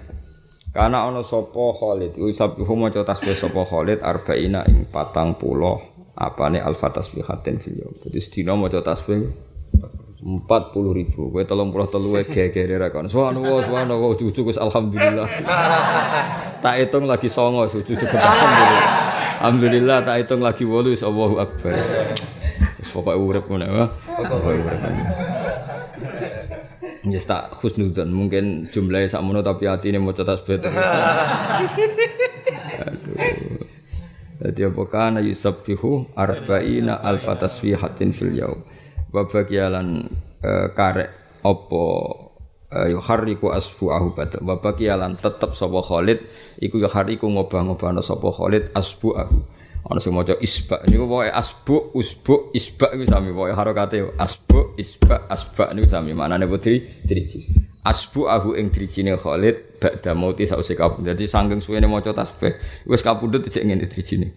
[0.75, 2.19] Karena ana sapa Khalid?
[2.19, 8.83] Yusabbihu maca tasbih sapa Khalid arba'ina ing 40 apane alfa tasbihatin yaum dadi sedina maca
[8.83, 9.31] tasbih
[10.19, 13.07] empat puluh ribu, gue tolong puluh telu gue gere rakon.
[13.07, 15.27] Subhanallah, subhanallah, cucu gus alhamdulillah.
[16.63, 18.83] tak hitung lagi songo, cucu gus alhamdulillah.
[19.39, 21.71] Alhamdulillah, tak hitung lagi wolu, Allahu akbar.
[22.91, 23.85] Pokoknya urip mana ya?
[24.19, 24.89] Pokoknya mana.
[27.07, 30.59] Ya tak khusnudzon mungkin jumlahnya sakmono tapi hati ini mau tasbih.
[32.83, 33.17] Aduh.
[34.39, 38.59] Jadi apa kana yusabbihu arba'ina alfa tasbihatin fil yaum
[39.09, 40.07] wabakialan
[40.39, 41.83] e, karek opo
[42.69, 46.19] e, yuharriku asbu'ahu bada wabakialan tetep sapa Khalid
[46.61, 49.59] iku yuharriku ngobah-ngobahno sapa Khalid asbu'ahu.
[49.79, 55.25] Ana sing maca isba niku pokoke asbu usbu isba iku sami pokoke harokate asbu isba
[55.31, 57.47] asba niku sami manane putri driji.
[57.87, 62.59] Asbu ahu ing drijine Khalid ba'da mauti sause kabudut dadi saking suwene maca tasbih
[62.91, 64.27] wis kabudut cek ngene drijine.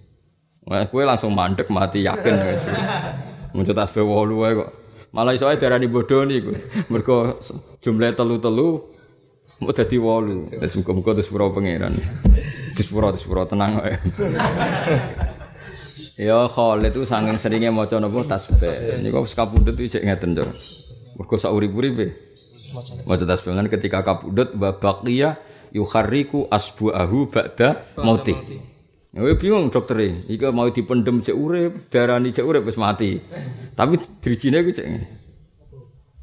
[0.62, 2.38] Wah, kowe langsung mandek mati yakin.
[3.52, 4.70] Muncul tasbih wolu ae kok.
[5.12, 6.56] Malah iso ae darani bodoh niku.
[6.88, 7.36] Mergo
[7.84, 8.80] jumlah telu-telu
[9.60, 10.48] mau dadi wolu.
[10.56, 11.92] Wis muga-muga terus pura pangeran.
[12.72, 14.00] Terus pura terus pura tenang ae.
[16.16, 19.04] Ya Khalid itu saking seringnya maca napa tasbih.
[19.04, 20.48] Niku wis kapundhut iki cek ngeten to.
[21.20, 22.16] Mergo sak urip-uripe.
[23.04, 25.36] Maca tasbih ketika kapundhut wa baqiya
[25.76, 28.32] yukharriku asbu'ahu ba'da mauti.
[29.12, 33.20] Ya bingung dokter ini, Ika mau dipendem cek urip, darani cek urip wis mati.
[33.77, 34.88] Tapi drijine ku cek.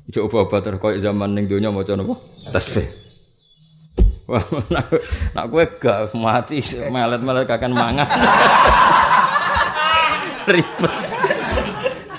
[0.09, 2.17] Cek obat-obat koyo zaman ning donya maca napa?
[2.33, 2.89] Tasbih.
[4.25, 4.41] Wah,
[4.73, 4.89] nak,
[5.37, 8.09] nak kowe gak mati melet-melet kakan mangan.
[10.49, 10.93] Ribet.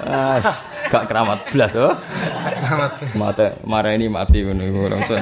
[0.07, 1.99] As, gak keramat blas oh.
[2.47, 2.91] Keramat.
[3.19, 5.19] Mati, marah ini mati ngono langsung.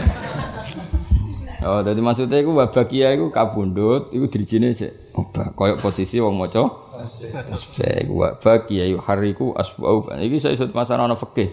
[1.59, 5.11] Oh, jadi maksudnya itu wabakia itu kabundut, itu dirijine cek.
[5.19, 8.07] Obah, koyok posisi wong maca tasbih.
[8.15, 10.07] Wabakia itu hariku asbau.
[10.15, 11.51] Ini saya sebut masalah anak fikih.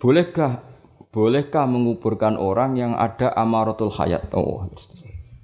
[0.00, 0.64] Bolehkah
[1.12, 4.32] bolehkah menguburkan orang yang ada amaratul hayat?
[4.32, 4.64] Oh,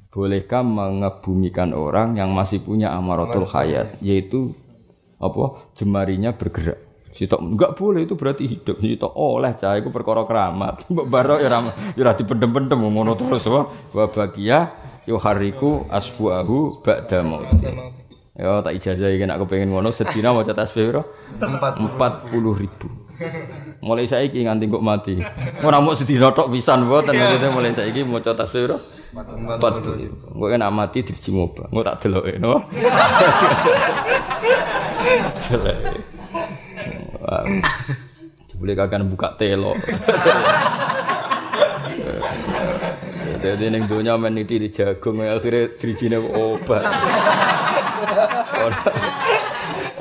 [0.08, 4.56] bolehkah mengebumikan orang yang masih punya amaratul hayat, yaitu
[5.20, 5.68] apa?
[5.76, 6.87] Jemarinya bergerak.
[7.18, 8.78] Sitok enggak boleh itu berarti hidup.
[8.78, 10.86] Sitok oleh cah iku perkara keramat.
[10.94, 13.66] Mbok baro ya ora ya ora dipendem-pendem ngono terus wae.
[13.90, 14.70] Wa bagia
[15.02, 17.50] yuhariku asbuahu ba'da maut.
[18.38, 21.02] Ya tak ijazah iki nek kepengin ngono sedina maca tasbih piro?
[21.42, 22.86] 40 ribu.
[23.82, 25.18] Mulai saiki nganti kok mati.
[25.66, 28.78] Ora mau sedina tok pisan mboten maksudnya mulai saiki maca tasbih piro?
[29.58, 30.38] 40.
[30.38, 31.66] Engko nek mati diriji moba.
[31.66, 32.62] Engko tak deloke no.
[35.42, 36.07] Jelek.
[38.58, 39.72] Boleh kagak buka telo.
[43.38, 46.82] Jadi neng dunia meniti di jagung akhirnya dirijine obat.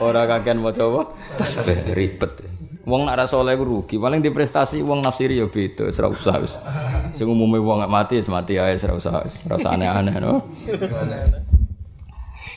[0.01, 2.33] Orang kakek mau coba, tasbih ribet.
[2.87, 6.55] Wong nak rasa oleh rugi, paling di prestasi wong nafsiri ya beda, serau usah wis.
[7.11, 9.43] Sing umume wong gak mati, mati ae serau usah wis.
[9.43, 10.47] Rasa aneh-aneh no.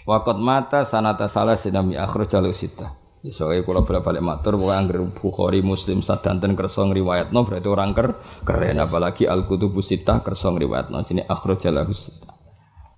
[0.07, 3.00] Wakot mata sanata salah sinami akhir jalur sita.
[3.21, 8.17] Soalnya kalau bolak balik matur, pokoknya angger Bukhari Muslim sadanten kerso ngriwayatno berarti orang ker
[8.49, 11.05] keren apalagi Al Kutubus Sittah kerso ngriwayatno.
[11.05, 12.33] Sini akhro jalahu sittah.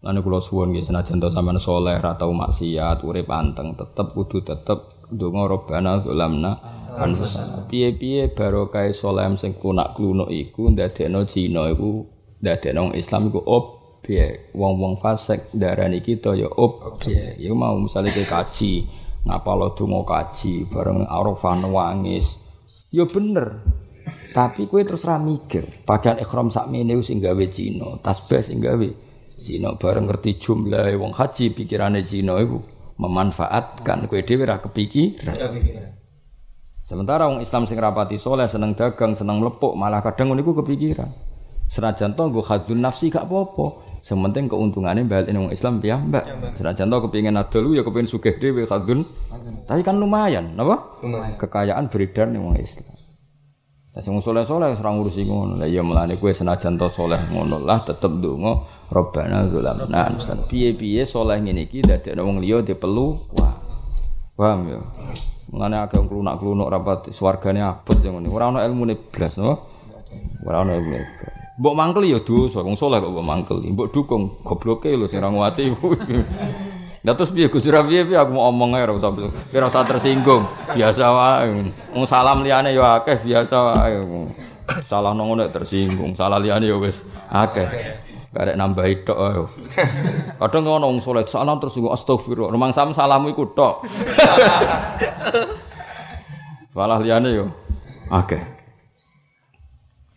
[0.02, 4.46] Lan kula suwun nggih senajan to sampean saleh ra tau maksiat, urip anteng, tetep kudu
[4.46, 6.52] tetep ndonga robbana zalamna
[7.02, 7.66] anfusana.
[7.66, 12.06] Piye-piye barokah saleh sing kunak klunuk iku ndadekno Cina iku
[12.38, 14.54] ndadekno Islam iku objek.
[14.54, 17.38] Wong-wong fasik darani kita ya objek.
[17.38, 18.86] Ya mau misale ke kaji,
[19.22, 22.42] ngapalo donga kaji bareng Arafah nangis.
[22.90, 23.62] Ya bener.
[24.34, 28.88] Tapi kue terus ra mikir, pakaian ikhram sakmene sing gawe Cina, tasbih sing gawe
[29.22, 32.58] Cina bareng ngerti jumlah wong haji pikirane Cina itu
[32.98, 35.38] memanfaatkan kue dhewe ra kepikiran.
[36.82, 41.31] Sementara wong Islam sing rapati soleh seneng dagang seneng melepuk malah kadang ngono iku kepikiran.
[41.72, 43.64] Senajan to nggo khadzun nafsi gak apa-apa.
[44.04, 46.52] Sementing keuntungannya balik wong Islam ya mbak.
[46.60, 49.08] Senajan to kepingin adol ya kepingin sugih dhewe khadzun.
[49.64, 51.00] Tapi kan lumayan, napa?
[51.40, 52.92] Kekayaan beredar ning wong Islam.
[53.92, 55.56] Lah sing soleh-soleh ora ngurusi ngono.
[55.56, 58.52] Lah iya melane kowe senajan to soleh ngono lah tetep ndonga
[58.92, 60.44] Robbana zalamna anfusana.
[60.44, 63.16] Piye-piye saleh ngene iki dadekno wong liya dipelu.
[63.40, 63.52] Wah.
[64.36, 64.80] Paham ya?
[65.52, 68.28] Mulane agak klunak-klunuk rapat swargane abot yang ngene.
[68.28, 69.56] Ora ana ilmune blas, no?
[70.44, 71.04] Ora ana ilmune.
[71.62, 73.62] Mbok mangkel ya dosa, wong saleh kok mbok mangkel.
[73.62, 75.70] Mbok dukung gobloke lho sing ra nguati.
[77.06, 80.42] Lah terus piye Gus piye piye aku mau omong ae ora usah ora usah tersinggung.
[80.74, 81.70] Biasa wae.
[81.94, 83.94] Wong salam liyane ya akeh biasa wae.
[84.90, 87.66] Salah nang ngono tersinggung, salah liyane ya wis akeh.
[88.34, 89.46] Karek nambah tok ayo.
[90.42, 92.50] Kadang ngono wong saleh salam terus astagfirullah.
[92.50, 93.82] Rumang sam salamu iku tok.
[96.78, 97.46] Walah liyane yo.
[98.10, 98.61] Oke.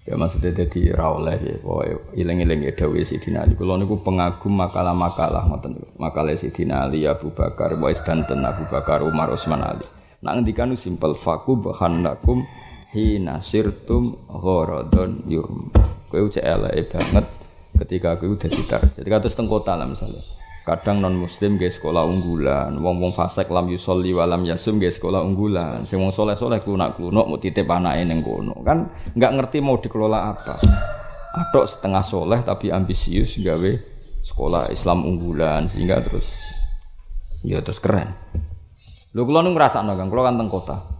[0.05, 3.57] Ya maksudnya jadi rawleh ya, pokoknya iling-iling ya dawe Sidina Ali.
[3.57, 9.33] Kalau niku pengagum makalah-makalah, ngoten makalah Sidina Ali, Abu Bakar, Wais Danten, Abu Bakar, Umar,
[9.33, 9.81] Utsman Ali.
[10.21, 12.45] Nah ngendikan simpel faku bahannakum
[12.93, 15.73] hina sirtum ghorodon yurm.
[16.13, 17.25] Kowe cek eleke banget
[17.75, 20.21] ketika aku udah ditar jadi kata setengah kota lah misalnya
[20.65, 25.21] kadang non muslim gak sekolah unggulan wong wong fasek lam yusolli walam yasum gak sekolah
[25.21, 25.85] unggulan.
[25.85, 28.57] Sing wong soleh soleh klunak klunuk mau titip anak neng kono.
[28.65, 30.57] Kan nggak ngerti mau dikelola apa.
[31.37, 33.71] Atau setengah soleh tapi ambisius gawe
[34.25, 36.33] sekolah Islam unggulan sehingga terus
[37.45, 38.17] ya terus keren.
[39.13, 40.94] Lu kalau nunggu ngerasa kan kalau kan teng kota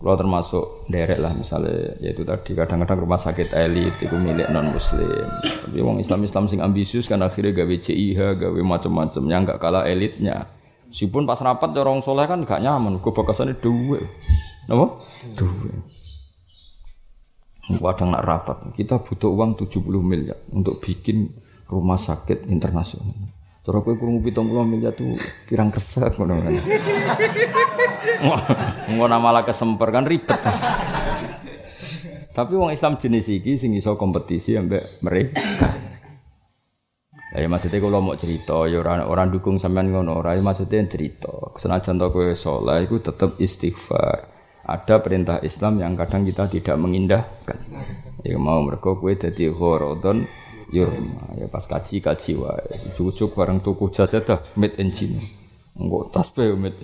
[0.00, 5.28] kalau termasuk derek lah misalnya yaitu tadi kadang-kadang rumah sakit elit itu milik non muslim
[5.60, 9.84] tapi wong Islam Islam sing ambisius kan akhirnya gawe CIH gawe macam-macam yang nggak kalah
[9.84, 10.48] elitnya.
[10.90, 14.02] Meskipun pas rapat orang soleh kan gak nyaman gue bakasannya duwe.
[14.66, 14.98] Apa
[15.38, 15.70] duwe.
[17.70, 21.30] Kadang nak rapat kita butuh uang 70 miliar untuk bikin
[21.70, 23.14] rumah sakit internasional
[23.60, 25.12] Cara kowe krungu 70 miliar tuh
[25.44, 26.52] pirang kesek ngono kan.
[28.96, 30.40] Ngono malah kesemper kan ribet.
[32.32, 35.44] Tapi wong Islam jenis iki sing iso kompetisi ambek mereka.
[37.36, 41.30] Ya maksudnya kalau mau cerita, ya orang orang dukung sampean ngono, ora ya maksudnya cerita.
[41.60, 44.26] Senajan to kowe saleh iku tetep istighfar.
[44.66, 47.60] Ada perintah Islam yang kadang kita tidak mengindahkan.
[48.24, 50.24] Ya mau mergo kowe dadi horodon
[50.70, 52.66] Yurma ya pas kaji kaji wae.
[52.94, 55.18] Cucuk bareng tuku jajadah made in China
[55.78, 56.78] engko tasbih made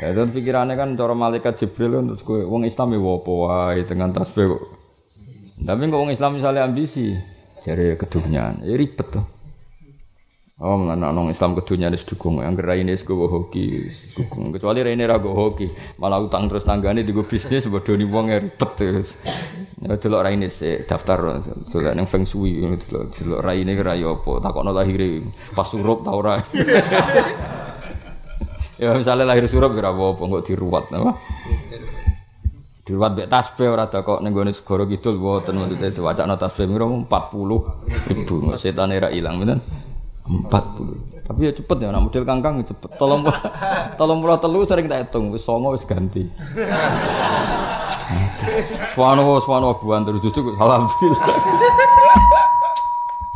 [0.00, 3.80] ya dan pikirannya kan cara malaikat Jibril kan terus kowe wong Islam ya apa wae
[3.84, 4.62] dengan tasbih kok.
[5.60, 7.12] Tapi kok wong Islam misalnya ambisi
[7.60, 9.39] jare kedunyan ya ribet tuh
[10.60, 12.44] Oh, mana nong Islam kedunya harus dukung.
[12.44, 14.52] Yang gerai ini gue hoki, dukung.
[14.52, 18.70] Kecuali Rene ragu hoki, malah utang terus tanggane di gue bisnis, bodoh nih uang ribet
[18.76, 19.24] terus.
[19.80, 21.40] Ya delok raine sik daftar
[21.72, 25.24] delok ning feng shui ngono delok delok raine ki rai apa takokno lahir
[25.56, 26.36] pas surup ta ora.
[28.84, 31.16] ya misalnya lahir surup kira apa kok diruwat apa?
[32.84, 37.08] Diruwat mek tasbih ora kok ning gone segara kidul mboten maksude diwacana tasbih mira 40
[38.12, 39.88] ribu setane ra ilang bener.
[40.30, 41.26] 40.
[41.26, 42.90] Tapi ya cepet ya, anak model kangkang ya cepet.
[42.98, 43.26] Tolong
[43.98, 46.26] tolong pulau telu sering tak hitung, wis songo wis ganti.
[48.94, 51.22] Subhanallah, subhanallah buan terus justru alhamdulillah.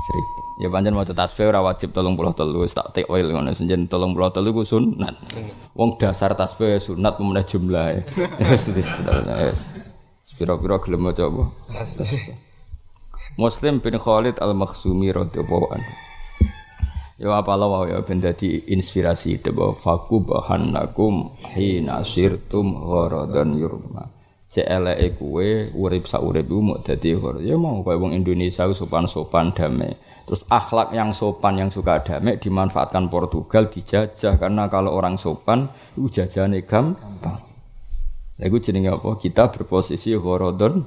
[0.07, 0.27] Sering.
[0.55, 4.63] Ya pancen maca tasbih ora wajib 33 wis tak take oil ngono senjen 33 ku
[4.63, 5.15] sunat.
[5.75, 8.07] Wong dasar tasbih sunat memenah jumlah.
[8.51, 9.61] Wis wis wis.
[10.35, 11.47] Pira-pira gelem maca apa?
[13.39, 15.93] Muslim bin Khalid Al-Makhzumi radhiyallahu anhu.
[17.25, 24.13] Ya apa lawa ya ben dadi inspirasi debo faku bahannakum hina sirtum gharadan yurma.
[24.53, 27.41] Cek eleke kowe urip sak urip mau dadi hor.
[27.41, 29.97] Ya mau kowe wong Indonesia sopan-sopan damai.
[30.29, 36.21] Terus akhlak yang sopan yang suka damai dimanfaatkan Portugal dijajah karena kalau orang sopan itu
[36.21, 37.41] jajane gampang.
[38.37, 39.17] Ya gue jenenge apa?
[39.17, 40.85] Kita berposisi horodon.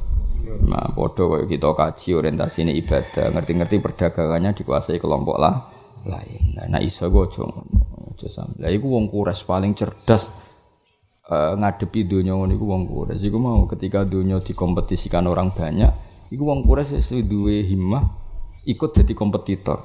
[0.70, 6.42] Nah, bodoh kita kaji orientasi ini ibadah, ngerti-ngerti perdagangannya dikuasai kelompok lah lain.
[6.60, 8.54] Nah, nah iso gue aja ngono, aja sam.
[8.62, 10.30] Lah iku wong kures paling cerdas
[11.32, 13.20] uh, ngadepi dunia ngono iku wong kures.
[13.24, 15.92] Iku mau ketika dunia dikompetisikan orang banyak,
[16.30, 18.04] iku wong kures wis duwe himmah
[18.68, 19.80] ikut jadi kompetitor.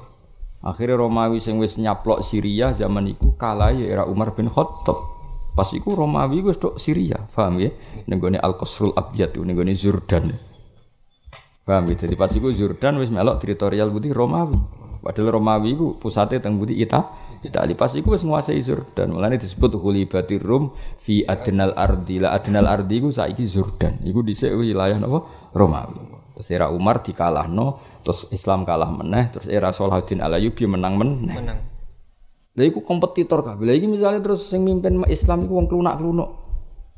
[0.63, 4.95] Akhirnya Romawi sing wis nyaplok Syria zaman iku kalah ya era Umar bin Khattab.
[5.53, 7.69] Pas iku Romawi wis tok Syria, paham ya?
[8.07, 10.31] Ning Al-Qasrul Abyad ning gone Jordan.
[11.67, 11.95] Paham ya?
[12.07, 14.82] Jadi pas iku Jordan wis melok teritorial putih Romawi.
[15.03, 17.03] Padahal Romawi ku pusatnya teng budi Ita,
[17.43, 17.75] Itali.
[17.75, 19.11] Pas iku wis nguasai Jordan.
[19.11, 22.23] Mulane disebut Hulibatir Rum fi adnal ardi.
[22.23, 23.99] La adnal ardi ku saiki Jordan.
[24.07, 25.51] Iku dhisik wilayah napa?
[25.51, 25.99] Romawi.
[26.33, 31.35] Terus era Umar dikalahno, terus Islam kalah meneh, terus era Salahuddin Alayubi menang meneh.
[31.35, 31.59] Menang.
[32.57, 33.69] Lah iku kompetitor kabeh.
[33.69, 36.29] Lah iki misalnya terus sing mimpin Islam iku wong klunak-klunuk.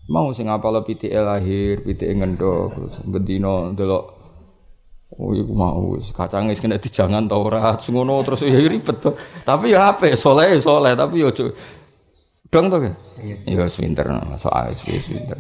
[0.06, 4.15] Mau sing apal PTE lahir, PTE ngendok, terus bendino delok
[5.16, 9.16] Oh iku mau kacang wis kena dijangan ta ora ngono terus ya ribet to.
[9.48, 11.32] Tapi ya apa soleh soleh tapi yo
[12.52, 12.78] dong to
[13.24, 13.36] Iya.
[13.48, 14.04] Ya swinter
[14.36, 15.40] soal wis swinter.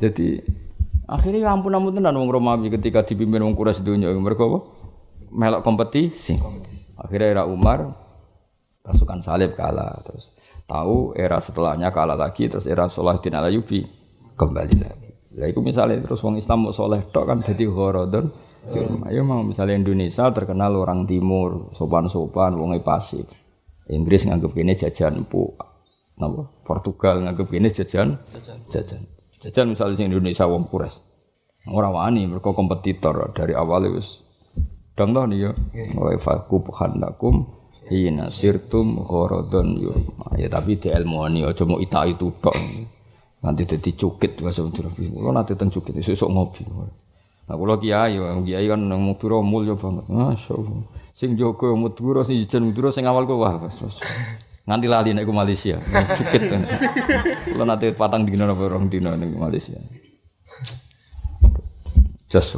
[0.00, 0.40] Jadi
[1.04, 4.64] akhirnya ya ampun ampun tenan wong Romawi ketika dipimpin wong Quraisy dunya mereka apa?
[5.28, 6.40] Melok kompetisi.
[6.96, 7.92] Akhirnya era Umar
[8.80, 10.32] pasukan salib kalah terus
[10.64, 13.84] tahu era setelahnya kalah lagi terus era Salahuddin Alayubi
[14.40, 15.10] kembali lagi.
[15.36, 18.32] Lah iku misalnya terus wong Islam mau soleh tok kan jadi horodon
[19.10, 23.26] Ayo mau misalnya Indonesia terkenal orang timur, sopan-sopan, wonge pasif.
[23.90, 25.50] Inggris nganggep ini jajan pu,
[26.14, 26.46] napa?
[26.62, 28.14] Portugal nganggep ini jajan
[28.70, 29.02] jajan.
[29.42, 31.02] Jajan misalnya Indonesia wong kures.
[31.66, 34.22] Orang wani mereka kompetitor dari awal wis
[34.94, 35.50] dang nih ya.
[35.98, 37.50] Wa faku khandakum
[37.90, 39.92] hina sirtum gharadun yo.
[40.38, 42.54] Ya tapi di ilmuani aja mau ita itu tok.
[43.42, 44.94] Nanti jadi cukit bahasa Madura.
[44.94, 46.62] Kalau nanti teng cukit esuk ngopi.
[47.48, 48.16] Nah, kula kiai,
[48.46, 50.06] kiai kan nang Madura mulya banget.
[50.06, 50.82] Masyaallah.
[51.12, 53.58] Sing jaga Madura sing jen Madura sing awal ku wah.
[54.62, 55.76] Nganti lali nek Malaysia.
[55.82, 56.42] Cukit.
[57.50, 59.76] Kula nate patang dina napa rong dina ning Malaysia.
[62.30, 62.56] Jas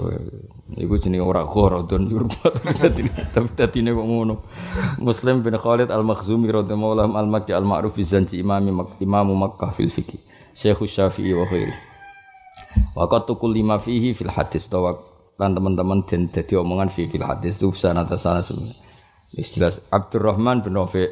[0.75, 2.55] Iku jenenge ora gharadun yurbat
[3.35, 4.43] tapi dadine kok ngono.
[4.99, 8.03] Muslim bin Khalid Al-Makhzumi radhiyallahu al-Makki al-Ma'ruf bi
[8.39, 10.19] imami Imam Makkah fil fiqh.
[10.55, 11.94] Syekh Syafi'i wa khairi.
[12.95, 14.87] Wakat tukul lima fihi fil hadis atau
[15.35, 18.71] kan teman-teman dan jadi omongan fi fil hadis itu sana sana semua.
[19.35, 21.11] Istilah Abdurrahman bin Rafi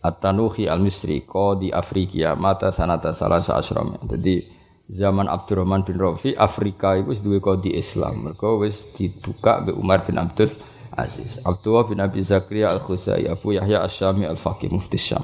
[0.00, 1.20] At-Tanuhi al-Misri
[1.60, 3.92] di Afrika mata sanata salah asram.
[4.08, 4.40] Jadi
[4.88, 8.24] zaman Abdurrahman bin Rafi Afrika itu dua di Islam.
[8.24, 10.48] Mereka wis dibuka be Umar bin Abdul
[10.96, 11.44] Aziz.
[11.44, 15.22] Abdullah bin Abi Zakaria al-Khuzai Abu Yahya Asyami al-Faqih Mufti Syam.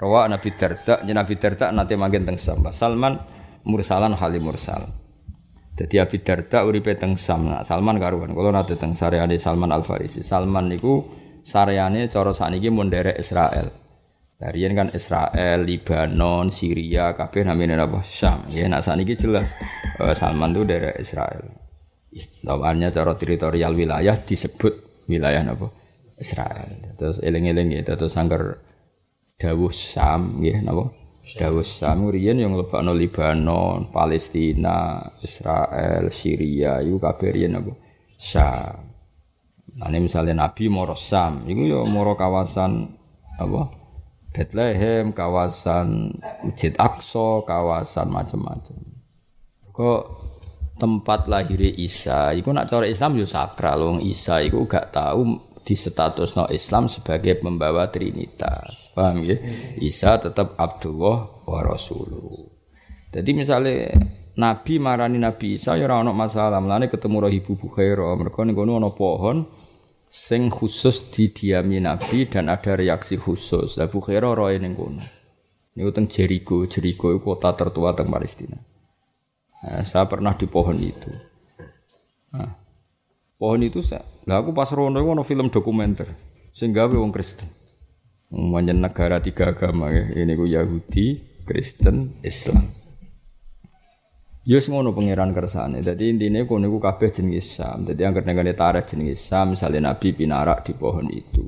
[0.00, 3.20] Rawa Nabi Darda, Nabi Darda nanti magen teng Salman
[3.62, 5.01] mursalan halim mursal.
[5.72, 7.48] Jadi Abi Darda uripe teng Sam.
[7.48, 8.36] Nah, Salman karuan.
[8.36, 10.20] Kalau nate teng sareane Salman Al Farisi.
[10.20, 11.00] Salman niku
[11.40, 13.72] sareane cara sakniki mun derek Israel.
[14.42, 18.02] Darian kan Israel, Libanon, Syria, kabeh namanya apa?
[18.02, 18.42] Syam.
[18.50, 19.54] Ya nak sakniki jelas
[20.02, 21.46] uh, Salman itu derek Israel.
[22.12, 25.70] Istilahnya cara teritorial wilayah disebut wilayah apa?
[26.18, 26.68] Israel.
[26.98, 28.60] Terus eling-eling ya, terus sanggar
[29.40, 31.01] dawuh Syam ya napa?
[31.22, 37.72] Dawus Sam riyen yang lebakno Libanon, Palestina, Israel, Syria iku kabeh apa?
[38.18, 38.90] Syam.
[39.72, 42.90] Nah, ini misalnya Nabi moro Sam, itu ya moro kawasan
[43.38, 43.70] apa?
[44.32, 48.76] Bethlehem, kawasan Masjid Aqsa, kawasan macam-macam.
[49.72, 50.02] Kok
[50.76, 55.74] tempat lahir Isa, itu nak cara Islam yo sakral, wong Isa itu gak tahu di
[55.78, 58.90] status no Islam sebagai pembawa Trinitas.
[58.92, 59.38] Paham ya?
[59.78, 62.50] Isa tetap Abdullah wa Rasuluh.
[63.14, 63.94] Jadi misalnya
[64.38, 66.58] Nabi marani Nabi Isa ya ora ono masalah.
[66.58, 69.46] Mulane ketemu Ibu Bukhaira, mereka ning kono ana pohon
[70.10, 73.80] sing khusus didiami Nabi dan ada reaksi khusus.
[73.80, 75.04] Lah Bukhaira roe ning kono.
[75.72, 78.60] Niku teng Jericho, Jericho kota tertua teng Palestina.
[79.62, 81.08] Nah, saya pernah di pohon itu.
[82.36, 82.62] Nah,
[83.42, 86.08] Pohon itu saya, lah aku pas rono itu ono film dokumenter,
[86.54, 87.50] sehingga wong Kristen.
[88.32, 92.64] Umumnya negara tiga agama ya, ini ku Yahudi, Kristen, Islam.
[94.42, 95.86] Yus ya ngono pangeran kersane.
[95.86, 97.86] Dadi intine kono iku kabeh jenenge Islam.
[97.86, 101.46] Dadi anggere nengane tarikh jenenge Islam, misalnya Nabi pinarak di pohon itu.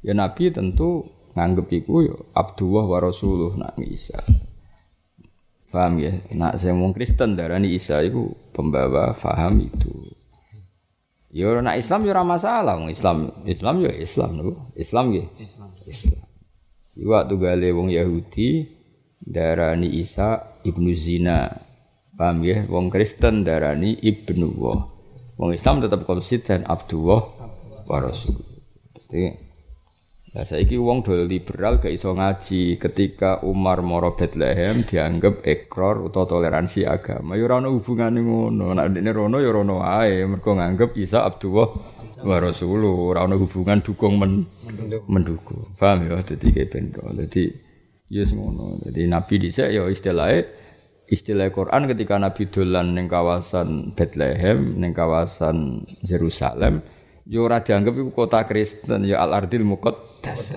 [0.00, 1.04] Ya Nabi tentu
[1.36, 4.16] nganggep iku ya Abdullah wa Rasuluh nak Isa.
[5.68, 6.16] Paham ya?
[6.32, 9.92] Nak sing wong Kristen darani Isa iku pembawa faham itu.
[11.30, 14.52] Ya nak Islam ya ora masalah, wong Islam Islam ya Islam lho.
[14.74, 15.24] Islam ya.
[15.38, 15.70] Islam.
[15.86, 16.26] Islam.
[16.98, 18.66] Iwa gale wong Yahudi
[19.22, 21.48] darani Isa ibnu zina.
[22.18, 22.66] Paham ya?
[22.66, 24.74] Wong Kristen darani ibnu wa.
[25.38, 27.22] Wong Islam tetap konsisten Abdullah
[27.86, 28.42] wa Rasul.
[29.08, 29.49] Jadi
[30.30, 36.22] Nah, saiki wong do liberal gak iso ngaji ketika Umar moro Bethlehem dianggap ekor atau
[36.22, 37.34] toleransi agama.
[37.34, 38.70] Ya ora ono hubungane ngono.
[38.70, 41.74] Nek ndekne rono ya rono wae mergo nganggep Isa Abdullah
[42.22, 42.94] wa Rasulullah.
[42.94, 44.46] Ora ono hubungan dukung men
[45.10, 45.74] mendukung.
[45.74, 46.22] Paham ya?
[46.22, 47.02] Dadi kayak bendo.
[47.10, 47.50] Dadi
[48.06, 48.78] ya ngono.
[48.86, 50.46] Dadi Nabi dhisik ya istilahnya
[51.10, 56.86] istilah Quran ketika Nabi dolan ning kawasan Bethlehem, ning kawasan Yerusalem,
[57.30, 60.50] yo ora dianggap iku kota Kristen, ya Al-Ardil Muqaddas.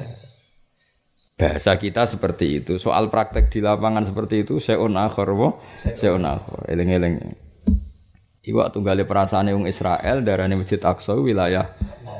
[1.37, 2.81] Bahasa kita seperti itu.
[2.81, 6.65] Soal praktek di lapangan seperti itu seun akhir wa seun akhir.
[6.73, 7.21] Eling-eling.
[8.43, 11.63] Iwak tunggale perasaan wong Israel darane Masjid Aqsa wilayah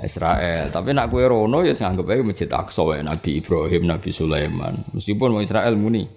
[0.06, 0.72] Israel.
[0.72, 4.78] Tapi nak kue rono ya nganggep ae Masjid Aqsa wae Nabi Ibrahim, Nabi Sulaiman.
[4.96, 6.08] Meskipun wong Israel muni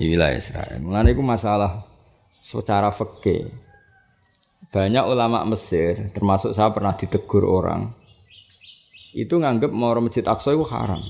[0.00, 0.80] wilayah Israel.
[0.80, 1.84] Mulane iku masalah
[2.40, 3.71] secara fikih.
[4.72, 7.92] Banyak ulama Mesir, termasuk saya pernah ditegur orang,
[9.12, 11.04] itu nganggep mau masjid Aqsa itu haram.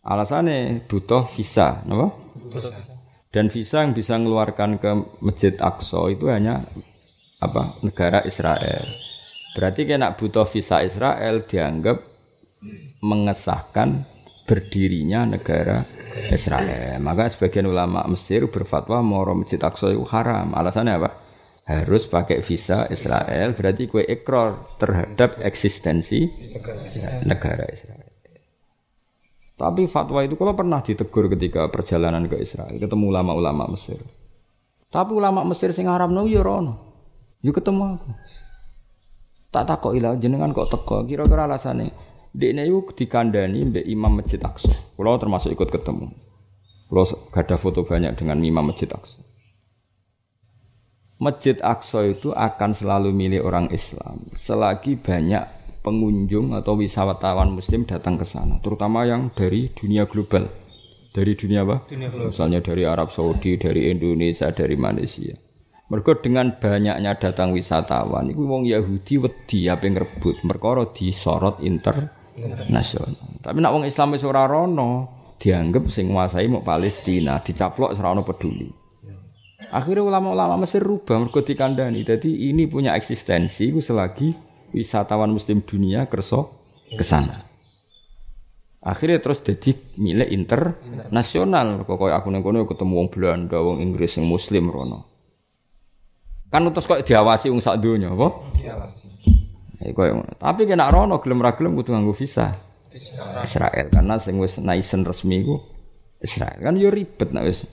[0.00, 2.08] Alasannya butuh visa, apa?
[3.28, 4.90] Dan visa yang bisa mengeluarkan ke
[5.20, 6.64] masjid Aqsa itu hanya
[7.44, 7.76] apa?
[7.84, 8.88] Negara Israel.
[9.52, 12.00] Berarti kena butuh visa Israel dianggap
[13.04, 13.92] mengesahkan
[14.48, 15.84] berdirinya negara
[16.32, 16.96] Israel.
[17.04, 20.56] Maka sebagian ulama Mesir berfatwa mau masjid Aqsa itu haram.
[20.56, 21.23] Alasannya apa?
[21.64, 23.56] Harus pakai visa Israel.
[23.56, 26.28] Berarti kue ekor terhadap eksistensi
[27.24, 28.12] negara Israel.
[29.54, 33.96] Tapi fatwa itu kalau pernah ditegur ketika perjalanan ke Israel, ketemu ulama-ulama Mesir.
[34.90, 36.94] Tapi ulama Mesir sing haram no ya rono.
[37.40, 38.10] Yo ketemu aku.
[39.54, 41.06] Tak takok ilah jenengan kok teko.
[41.06, 44.74] Kira-kira alasannya Dekne iku dikandani mbek Imam Masjid Aqsa.
[44.98, 46.10] Kulo termasuk ikut ketemu.
[46.90, 49.22] Kulo gada foto banyak dengan Imam Masjid Aqsa.
[51.22, 55.46] Masjid Aqsa itu akan selalu milik orang Islam selagi banyak
[55.86, 60.50] pengunjung atau wisatawan muslim datang ke sana, terutama yang dari dunia global.
[61.14, 61.86] Dari dunia apa?
[61.86, 62.34] Dunia global.
[62.34, 65.36] Misalnya dari Arab Saudi, dari Indonesia, dari Malaysia.
[65.86, 72.10] Mereka dengan banyaknya datang wisatawan, itu wong Yahudi wedi apa yang rebut, mereka disorot inter
[72.72, 73.38] nasional.
[73.38, 75.06] Tapi nak wong Islam wis ora rono,
[75.38, 78.83] dianggap sing nguasai mau Palestina, dicaplok ora peduli.
[79.74, 82.06] Akhirnya ulama-ulama Mesir rubah mergo dikandani.
[82.06, 84.30] Jadi ini punya eksistensi ku selagi
[84.70, 86.62] wisatawan muslim dunia kerso
[86.94, 87.34] ke sana.
[88.84, 91.82] Akhirnya terus jadi milik internasional.
[91.82, 95.10] Kok aku neng kono ketemu wong Belanda, wong Inggris yang muslim rono.
[96.54, 98.30] Kan terus kok diawasi wong sak donya, apa?
[98.54, 99.06] Diawasi.
[99.82, 99.90] Ya,
[100.38, 102.54] Tapi kena rono gelem ra gelem kudu nganggo visa.
[103.42, 105.58] Israel karena sing wis naisen resmi ku
[106.22, 107.66] Israel kan yo ribet nek wis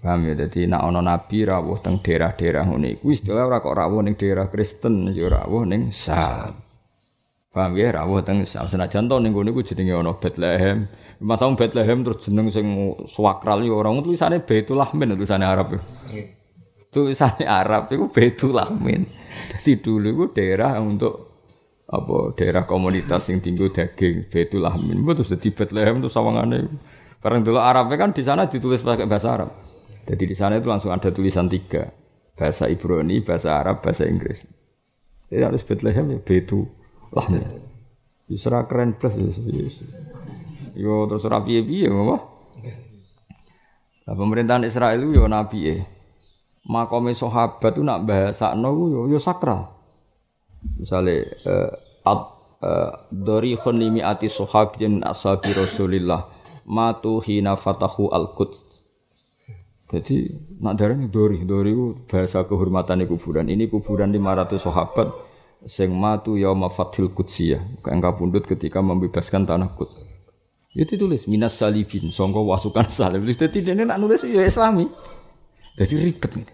[0.00, 4.00] Paham ya, jadi nak ono nabi rawuh teng daerah-daerah ngene iku istilah ora kok rawuh
[4.00, 6.56] ning daerah Kristen yo rawuh ning Sam.
[7.52, 8.64] Paham ya, rawuh teng Sam.
[8.64, 10.88] Senajan to ning ngene iku jenenge ono Bethlehem.
[11.20, 15.76] Masa Bethlehem terus jeneng sing swakral yo ora tulisane Baitul Lahmin tulisane Arab.
[16.88, 19.04] Tulisane Arab iku Baitul Lahmin.
[19.52, 21.28] Jadi dulu itu daerah untuk
[21.90, 26.70] apa daerah komunitas yang tinggal daging betul Lahmin terus jadi Bethlehem itu sawangannya
[27.18, 29.69] bareng dulu Arabnya kan di sana ditulis pakai bahasa Arab
[30.08, 31.92] jadi di sana itu langsung ada tulisan tiga.
[32.34, 34.48] Bahasa Ibrani bahasa Arab bahasa Inggris.
[35.28, 36.66] Jadi harus Bethlehem ya betul
[37.14, 37.42] Lahmin
[38.30, 39.18] Isra keren plus
[40.78, 42.16] yo terus rapi piye apa?
[44.06, 45.76] Nah, pemerintahan Israel itu yo nabi ya
[46.70, 49.74] makome sahabat itu nak bahasa no yo yo sakral.
[50.78, 51.72] Misalnya uh,
[52.06, 52.20] ad
[52.62, 56.30] uh, dari khonimi ati sahabin ashabi Rasulillah.
[56.70, 58.69] Matu hina fatahu al quds
[59.90, 60.30] jadi
[60.62, 61.42] nak darah dori.
[61.42, 61.74] Dori
[62.06, 63.50] bahasa kehormatan kuburan.
[63.50, 65.10] Ini kuburan 500 sahabat
[65.66, 70.08] sing matu yauma fathil qudsiyah kang kapundhut ketika membebaskan tanah Quds.
[70.78, 73.26] Itu tulis minas salibin songko wasukan salib.
[73.26, 74.86] Jadi ini nak nulis ya islami.
[75.74, 76.38] Jadi ribet.
[76.38, 76.48] Nih.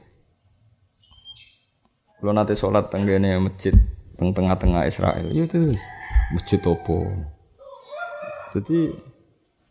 [2.17, 3.77] Kalau nanti sholat tenggene masjid
[4.17, 5.77] teng tengah-tengah Israel, ya itu
[6.33, 7.05] masjid opo.
[8.57, 8.97] Jadi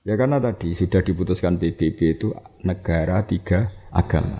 [0.05, 2.29] ya karena tadi sudah diputuskan PBB itu
[2.69, 4.37] negara tiga agama,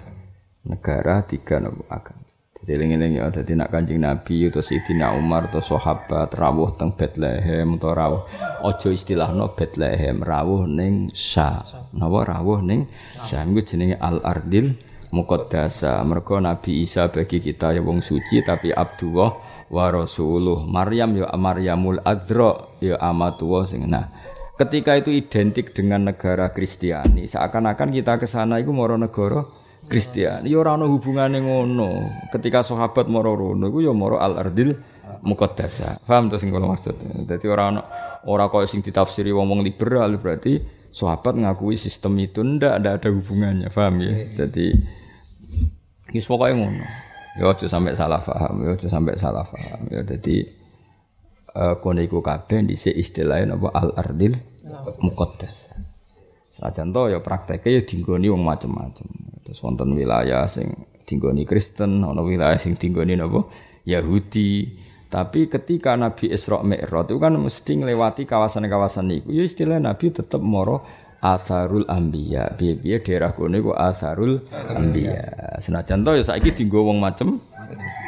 [0.63, 2.35] negara tiga agama.
[2.65, 7.77] Jadi lengi-lengi ada ya, nak kanjeng Nabi atau Sayyidina Umar atau sahabat rawuh teng Bethlehem
[7.77, 8.23] atau rawuh
[8.65, 11.61] ojo istilah no Bethlehem rawuh neng Sa,
[11.93, 12.89] nawa rawuh neng
[13.21, 14.73] Sa itu jenenge Al Ardil
[15.13, 16.01] muqaddasa.
[16.09, 19.37] Mergo Nabi Isa bagi kita ya wong suci tapi Abdullah
[19.69, 20.65] wa rasuluh.
[20.65, 24.09] Maryam ya Maryamul Adra ya amatullah sing nah.
[24.55, 29.43] Ketika itu identik dengan negara Kristiani, seakan-akan kita ke sana iku moro negara
[29.85, 30.47] Kristiani.
[30.47, 32.07] Ya ora ono hubungane ngono.
[32.31, 34.73] Ketika sahabat moro rono iku ya moro al ardil
[35.27, 36.07] muqaddasa.
[36.07, 36.95] Paham to sing kula maksud.
[37.27, 37.81] Dadi ora ono
[38.31, 43.67] ora koyo sing ditafsiri wong-wong liberal berarti sahabat ngakui sistem itu ndak ada ada hubungannya,
[43.75, 44.13] paham ya?
[44.39, 44.71] Jadi
[46.15, 46.87] wis pokoke ngono.
[47.35, 49.83] Ya aja sampai salah paham, ya aja sampai salah paham.
[49.91, 50.47] Ya jadi
[51.53, 54.33] uh, kono iku kabeh dhisik istilahnya apa al ardil
[55.03, 55.69] muqaddas.
[56.49, 59.05] Senajan to ya prakteke ya dinggoni wong macem-macem.
[59.43, 60.71] Terus wonten wilayah sing
[61.03, 63.45] dinggoni Kristen, ana wilayah sing dinggoni napa
[63.83, 64.81] Yahudi.
[65.05, 69.29] Tapi ketika Nabi Isra Mi'raj itu kan mesti ngelewati kawasan-kawasan itu.
[69.31, 70.83] Ya istilah Nabi tetap moro
[71.23, 72.57] asarul ambiya.
[72.59, 74.41] Biaya daerah kono iku asarul
[74.75, 75.59] ambiya.
[75.61, 77.39] Senajan to ya saiki dienggo wong macem,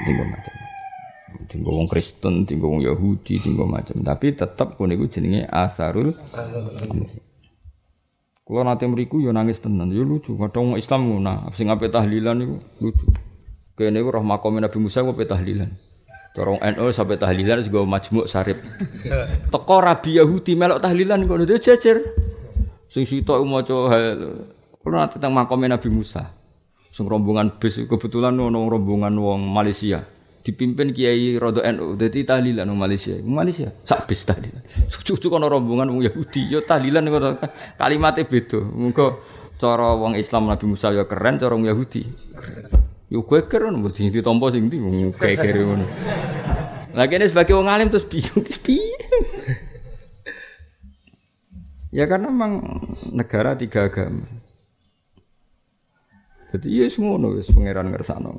[0.03, 0.66] dienggo macem.
[1.47, 4.03] Dienggo wong Kristen, dienggo wong Yahudi, dienggo macem.
[4.03, 6.11] Tapi tetap kono iku jenenge asarul.
[8.47, 10.35] Kalau nanti meriku yo nangis tenan, yo lucu.
[10.35, 13.07] Kadang wong Islam ngono, sing ape tahlilan iku lucu.
[13.79, 15.71] Kene iku roh Nabi Musa kok tahlilan.
[16.37, 18.61] Corong NU sampai tahlilan juga majmuk sarip.
[19.53, 21.97] Teko rabi Yahudi melok tahlilan kok dia jejer.
[22.93, 23.73] Sing sitok maca.
[24.77, 26.29] Kulo nanti tentang makom Nabi Musa.
[26.93, 30.16] Sing rombongan bis kebetulan ono rombongan wong Malaysia.
[30.47, 33.19] Dipimpin Kiai Rodo NU, jadi tahlilan wong Malaysia.
[33.19, 34.63] Malaysia sak bis tahlilan.
[34.87, 37.35] Cucu kono rombongan wong Yahudi, yo tahlilan ngono.
[37.75, 38.55] Kalimatnya beda.
[38.71, 39.19] Muga
[39.59, 42.07] cara wong Islam Nabi Musa yo keren, cara wong Yahudi.
[43.11, 45.85] Yo geger ngono mesti ditampa sing ndi wong ngono.
[46.95, 48.95] Lah kene sebagai wong alim terus bingung piye.
[51.91, 52.63] Ya karena memang
[53.11, 54.23] negara tiga agama.
[56.55, 58.31] Jadi ya ngono wis pangeran ngersakno.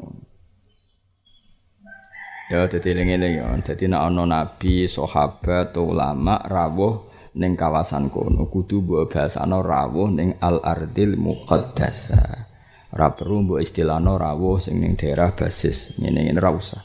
[2.49, 3.47] Ya dadi eling-eling ya.
[3.61, 7.05] Dadi nek ana nabi, sahabat, ulama rawuh
[7.37, 12.49] ning kawasan kono kudu mbok basano rawuh ning al-ardil muqaddasah.
[12.97, 16.01] Ora perlu mbok istilahno rawuh sing ning daerah basis.
[16.01, 16.81] Ngene-ngene ra usah.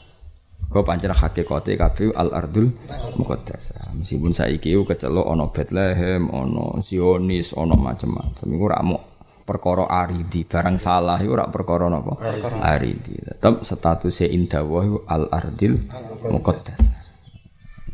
[0.68, 2.68] Kau pancen hakikate kabeh al-ardul
[3.16, 3.96] muqaddasah.
[3.96, 8.46] Meskipun saiki kecelok ana Bethlehem, ana Zionis, ana macam-macam.
[8.52, 9.13] Iku ra mok
[9.44, 12.16] perkara aridi barang salah itu rak perkara napa?
[12.64, 13.20] Aridi.
[13.20, 15.76] Tetap statusnya indawah al ardil
[16.24, 17.12] muqaddas.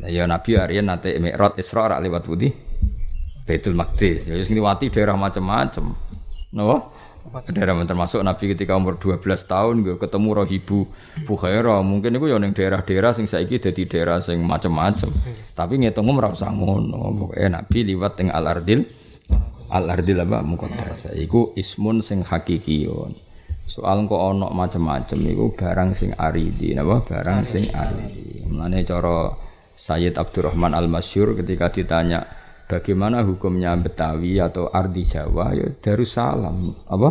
[0.09, 2.49] Ya nabi Aryan nate mi'raj Isra lewat budi
[3.45, 4.31] Baitul Maqdis.
[4.31, 5.93] Ya wis ngliwati daerah macam-macam
[6.55, 6.77] napa?
[7.31, 10.89] Daerah termasuk Nabi ketika umur 12 tahun gue ketemu Rohibu
[11.29, 15.13] Bukhaira mungkin itu ya ning daerah-daerah sing saiki dadi daerah sing macam-macam
[15.55, 17.13] tapi ngitung ora usah ngono.
[17.15, 18.83] Pokoke Nabi liwat ning Al Ardil
[19.71, 20.43] al ardil apa?
[20.43, 21.15] Muqaddas.
[21.15, 23.31] Iku ismun sing hakikiyon
[23.71, 26.75] soal kok ana macam-macam iku barang sing aridi.
[26.75, 27.07] Napa?
[27.07, 28.43] Barang sing aridi.
[28.51, 29.31] Mulane cara
[29.79, 32.27] Sayyid Abdurrahman Al-Masyur ketika ditanya
[32.71, 37.09] bagaimana hukumnya Betawi atau Ardi Jawa ya Darussalam apa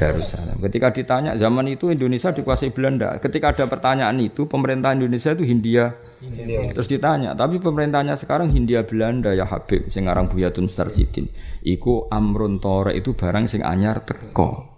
[0.00, 5.44] Darussalam ketika ditanya zaman itu Indonesia dikuasai Belanda ketika ada pertanyaan itu pemerintah Indonesia itu
[5.44, 5.92] Hindia,
[6.24, 6.72] Hindia.
[6.72, 11.28] terus ditanya tapi pemerintahnya sekarang Hindia Belanda ya Habib sing aran Buyatun Starsidin
[11.64, 14.70] iku amrun tore itu barang sing anyar teko.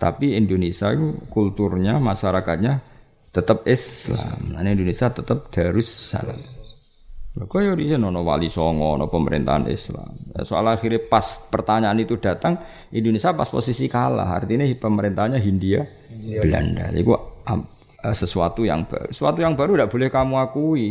[0.00, 2.80] Tapi Indonesia itu kulturnya, masyarakatnya
[3.36, 4.56] tetap Islam.
[4.56, 6.40] Nah, Indonesia tetap Darussalam.
[7.30, 10.10] Kau ya di nono wali songo, nono pemerintahan Islam.
[10.42, 12.58] Soal akhirnya pas pertanyaan itu datang,
[12.90, 14.34] Indonesia pas posisi kalah.
[14.34, 16.42] Artinya pemerintahannya Hindia, Hindia.
[16.42, 16.90] Belanda.
[16.90, 17.60] Jadi um,
[18.10, 19.14] sesuatu yang baru.
[19.14, 20.86] Sesuatu yang baru tidak boleh kamu akui.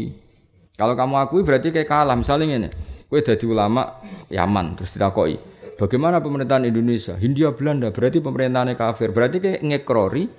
[0.80, 2.16] Kalau kamu akui berarti kayak kalah.
[2.16, 2.70] Misalnya ini,
[3.10, 5.36] Kue jadi ulama Yaman terus ditakoi.
[5.82, 7.18] Bagaimana pemerintahan Indonesia?
[7.18, 9.10] Hindia Belanda berarti pemerintahannya kafir.
[9.10, 10.30] Berarti kayak ngekrori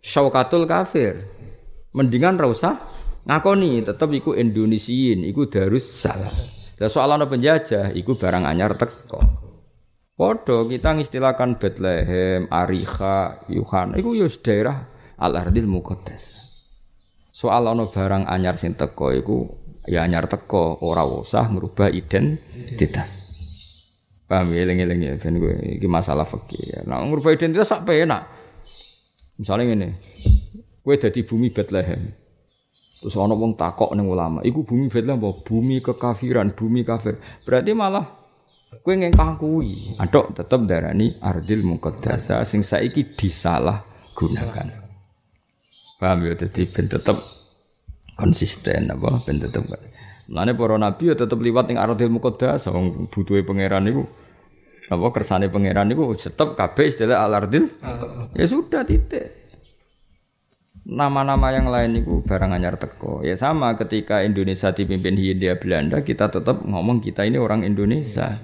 [0.00, 1.20] syaukatul kafir.
[1.92, 2.80] Mendingan rasa
[3.24, 6.32] ngakoni tetap iku Indonesiin, iku darus salah.
[6.74, 9.20] Dan soal ana penjajah, iku barang anyar teko.
[10.14, 14.86] Podo kita ngistilahkan Bethlehem, Ariha, Yuhan, iku yus daerah
[15.18, 16.38] Al-Ardil Muqaddas.
[17.34, 19.42] Soal ana barang anyar sing teko iku
[19.90, 23.34] ya anyar teko ora usah merubah identitas.
[24.24, 26.62] Paham ya eling-eling ya ben gue iki masalah fikih.
[26.62, 26.78] Ya.
[26.86, 28.22] Nah merubah identitas sak penak.
[29.34, 29.88] Misalnya ngene.
[30.86, 32.23] Kowe dadi bumi Bethlehem.
[33.04, 37.20] Terus ana wong takok ning ulama, iku bumi Bethlehem apa bumi kekafiran, bumi kafir.
[37.44, 38.08] Berarti malah
[38.80, 40.00] kowe ngengkang kuwi.
[40.00, 43.84] Adok tetep darani ardil muqaddasa sing saiki disalah
[44.16, 44.72] gunakan.
[46.00, 47.20] Paham ya dadi ben tetep
[48.16, 49.68] konsisten apa ben tetep
[50.32, 54.08] Mulane para nabi ya tetep liwat ning Ardil Muqaddas wong butuhe pangeran niku
[54.88, 57.68] apa kersane pangeran niku tetep kabeh istilah Al-Ardil.
[58.32, 59.43] Ya sudah titik.
[60.84, 63.24] Nama-nama yang lain niku barang anyar teko.
[63.24, 68.36] Ya sama ketika Indonesia dipimpin Hindia Belanda kita tetap ngomong kita ini orang Indonesia.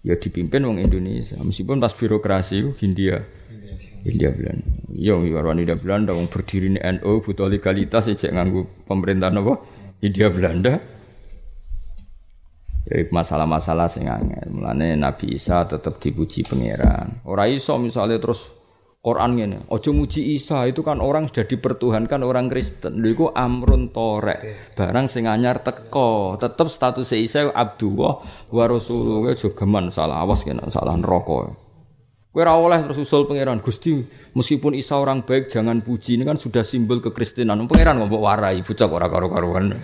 [0.00, 3.22] Ya dipimpin wong Indonesia meskipun pas birokrasi Hindia
[4.08, 4.66] India Belanda.
[4.88, 9.54] Yo warwan India Belanda wong berdiri NU butuh legalitas ya cek nganggu pemerintahan apa?
[10.02, 10.80] India Belanda.
[12.88, 14.48] Ya masalah-masalah sing angel.
[14.50, 17.22] Mulane Nabi Isa tetap dipuji pangeran.
[17.28, 18.61] Ora iso misalnya terus
[19.02, 23.02] Quran ngene, ojo muji Isa itu kan orang sudah dipertuhankan orang Kristen.
[23.02, 24.70] Lha iku amrun torek.
[24.78, 28.22] Barang sing anyar teko, tetep status Isa Abdullah
[28.54, 31.50] wa Rasulullah jogeman salah awas kena salah neraka.
[32.30, 34.06] Kowe ora oleh terus usul pangeran Gusti,
[34.38, 37.58] meskipun Isa orang baik jangan puji ini kan sudah simbol kekristenan.
[37.66, 39.82] Pangeran ngomong warai bocah ora karo-karuan.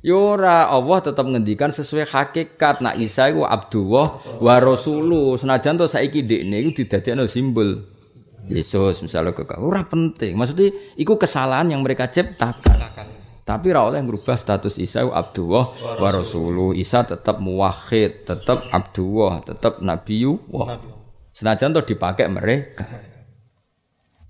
[0.00, 5.36] Yora Allah tetap ngendikan sesuai hakikat nak Isa iku Abdullah wa Rasuluh.
[5.36, 7.84] Senajan to saiki dekne iku didadekno simbol
[8.48, 10.40] Yesus misalnya ke ora penting.
[10.40, 12.80] Maksudnya iku kesalahan yang mereka ciptakan.
[13.44, 16.72] Tapi ra oleh ngrubah status Isa Abdullah wa Rasuluh.
[16.72, 20.80] Isa tetap muwahhid, tetap Abdullah, tetap Nabiyullah.
[21.34, 23.09] Senajan to dipakai mereka.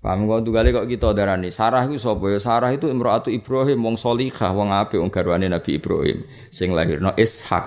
[0.01, 4.01] Paham kok kali kok kita darani Sarah itu sapa ya Sarah itu imro'atu Ibrahim wong
[4.01, 7.65] salihah wong apik wong garwane Nabi Ibrahim sing lahirno Ishak.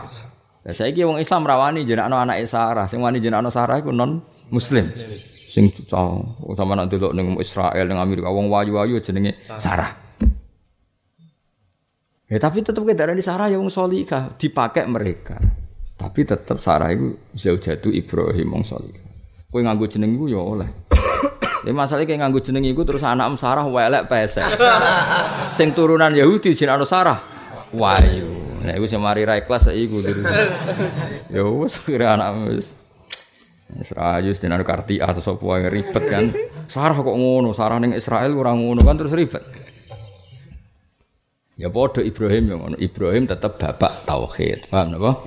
[0.67, 4.19] Lah saiki wong Islam rawani jenakno anak Sarah sing wani jenakno Sarah iku non
[4.51, 4.83] muslim.
[5.55, 9.95] Sing sama nak delok ning Israel ning Amerika wong wayu-wayu jenenge Sarah.
[12.27, 15.39] Ya tapi tetep kita darani Sarah ya wong salihah dipakai mereka.
[15.95, 19.07] Tapi tetap Sarah itu zaujatu Ibrahim wong salihah.
[19.55, 20.67] Kowe nganggo jeneng iku ya oleh.
[21.65, 24.45] Ya masalahnya kayak nganggu jeneng iku terus anak Sarah welek pesek.
[25.41, 27.17] Sing turunan Yahudi jeneng Sarah.
[27.73, 28.29] Wahyu.
[28.65, 30.05] Nah iku sing mari ra ikhlas iku.
[31.33, 32.77] Ya wis kira anak wis.
[33.75, 36.29] Rayu jeneng Karti atau sapa wae ribet kan.
[36.69, 39.43] Sarah kok ngono, Sarah ning Israel ora ngono kan terus ribet.
[41.55, 42.77] Ya bodoh Ibrahim yang ngono.
[42.77, 44.69] Ibrahim tetap bapak tauhid.
[44.69, 45.23] Paham napa?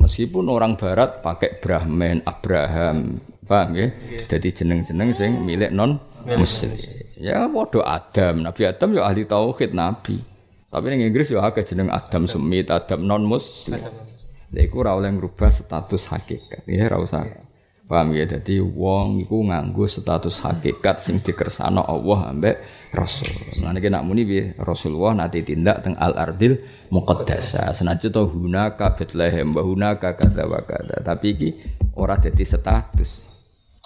[0.00, 3.92] Meskipun orang barat pakai Brahman, Abraham, Paham ya?
[4.24, 6.72] Jadi jeneng-jeneng sing milik non muslim.
[7.20, 10.18] Ya padha Adam, Nabi Adam ya ahli tauhid nabi.
[10.72, 13.78] Tapi ning Inggris ya akeh jeneng Adam Semit, Adam non muslim.
[14.54, 16.66] Lha iku ora oleh ngrubah status hakikat.
[16.66, 17.22] Ya ora usah.
[17.84, 18.24] Paham ya?
[18.24, 22.56] Jadi wong iku nganggo status hakikat sing dikersano Allah ambek
[22.96, 23.60] Rasul.
[23.60, 24.56] Lan iki nak muni piye?
[24.56, 26.56] Rasulullah nanti tindak teng al-ardil
[26.88, 27.76] muqaddasa.
[27.76, 31.02] Senajan to hunaka Bethlehem, wa hunaka kadza wa kadza.
[31.04, 31.50] Tapi iki
[32.00, 33.33] ora dadi status.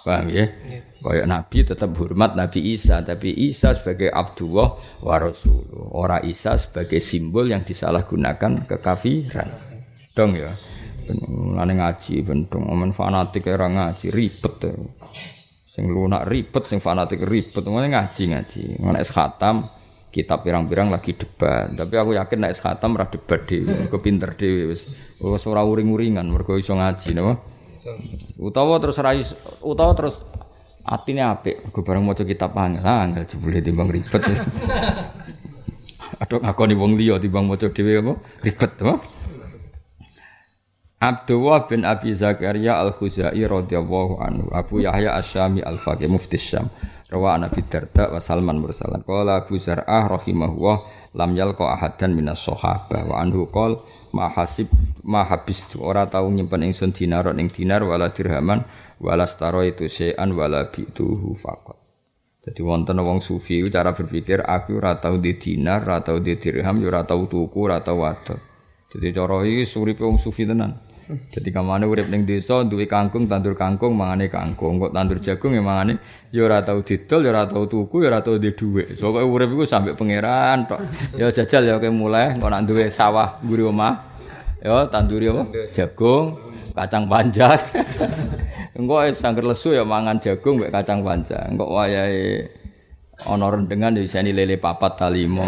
[0.09, 0.49] Paham ya?
[1.05, 4.73] Kayak Nabi tetap hormat Nabi Isa, tapi Isa sebagai Abdullah
[5.05, 5.85] wa Rasulullah.
[5.93, 9.53] Ora Isa sebagai simbol yang disalahgunakan kekafiran.
[10.17, 10.49] Dong ya.
[11.29, 14.55] Mulane ngaji bentong omen fanatik era ngaji ribet.
[14.65, 14.73] Ya.
[15.69, 17.61] Sing lunak ribet, sing fanatik ribet.
[17.69, 18.81] Mulane ngaji ngaji.
[18.81, 19.61] Ngono es khatam
[20.09, 21.69] kitab pirang-pirang lagi debat.
[21.69, 24.89] Tapi aku yakin nek es khatam ora debat dhewe, kepinter dhewe wis.
[25.21, 27.58] Ora uring-uringan mergo iso ngaji napa.
[28.39, 29.23] Utawa terus rai
[29.63, 30.19] utawa terus
[30.83, 34.23] atine apik, go bareng maca kitab angel, angel jebule timbang ribet.
[36.23, 38.13] Aduh ngakoni wong liya timbang maca dhewe apa
[38.43, 38.95] ribet apa?
[40.99, 46.67] Abdullah bin Abi Zakaria Al-Khuzai radhiyallahu anhu Abu Yahya Asy-Syami Al-Faqih Mufti Syam
[47.07, 53.05] Rawa Nabi Darda wa Salman mursalan Qala Abu Zar'ah rahimahullah lam yalqa ahadan minas sahabah.
[53.09, 53.79] Wa anhu qol
[54.13, 54.67] ma hasib
[55.05, 55.81] ma habistu.
[55.81, 58.65] Ora tau nyimpen ingsun dinar ning dinar wala dirhaman
[58.99, 61.79] wala staro itu sean wala bituhu faqat.
[62.39, 66.81] Jadi wonten wong sufi cara berpikir aku ora tau di dinar ora tau di dirham
[66.81, 68.39] ora tau tuku ora tau wadon
[68.89, 70.73] jadi cara iki suripe wong sufi tenan
[71.09, 74.77] Jadi kamane urip ning desa duwe kangkung, tandur kangkung, mangane kangkung.
[74.77, 75.97] Kok tandur jagung ya mangane
[76.29, 78.93] ya ora tau didol, ya ora tau tuku, ya ora tau di dhuwit.
[78.93, 80.77] Pokoke urip iku sampe pangeran tok.
[81.17, 83.93] Ya jajal ya kowe mulai kok nak duwe sawah mburi omah.
[84.61, 85.49] Ya tanduri apa?
[85.73, 86.37] Jagung,
[86.77, 87.57] kacang panjang.
[88.77, 91.57] Engko sangger lesu ya mangan jagung mek kacang panjang.
[91.57, 92.53] Engko wayahe
[93.25, 95.41] ana rendengan ya iseni lele papat ta limo.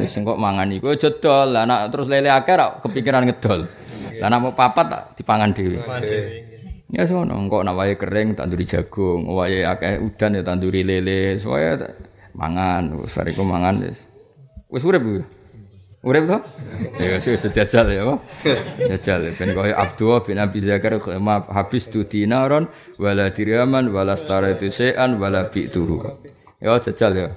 [0.00, 1.52] Wis engko mangan iku aja dol.
[1.52, 3.81] Lah nek terus lele akeh kepikiran ngedol.
[4.22, 5.82] Lah nek mau papat tak dipangan dhewe.
[6.94, 11.90] Ya sono, engko nek wae kering tanduri jagung, wae akeh udan ya tanduri lele, soalnya
[12.38, 14.06] mangan, wis bariku mangan wis.
[14.70, 15.26] Wis urip kuwi.
[16.06, 16.38] Urip to?
[17.02, 18.18] Ya wis sejajal ya, Pak.
[18.94, 22.70] Jajal ben koyo Abdullah bin Abi Zakar ma habis tu dinaron
[23.02, 25.98] wala dirhaman wala staratu sean wala bi'tuhu.
[26.62, 27.28] Ya jajal ya.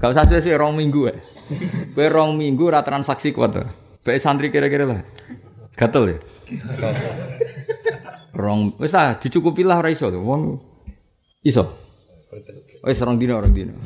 [0.00, 1.14] Gak usah sih rong minggu ya.
[1.92, 3.64] Kowe rong minggu ra transaksi kuat to.
[4.06, 5.04] Baik santri kira-kira lah.
[5.78, 6.18] Gatel ya?
[8.34, 10.10] Rong wis ah dicukupi lah ora iso.
[10.10, 10.58] Wong
[11.46, 11.62] iso.
[12.82, 13.78] Wis rong dino rong dino.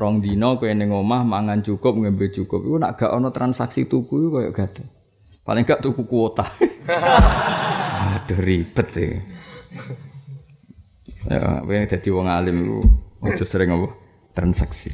[0.00, 4.28] rong dino kowe ning omah mangan cukup ngembe cukup iku nak gak ana transaksi tuku
[4.28, 4.88] iku koyo gatel.
[5.44, 6.48] Paling gak tuku kuota.
[8.16, 9.08] Aduh ribet ya.
[11.26, 12.80] Ya, pengen jadi wong alim lu
[13.20, 13.92] ojo sering apa
[14.32, 14.88] transaksi.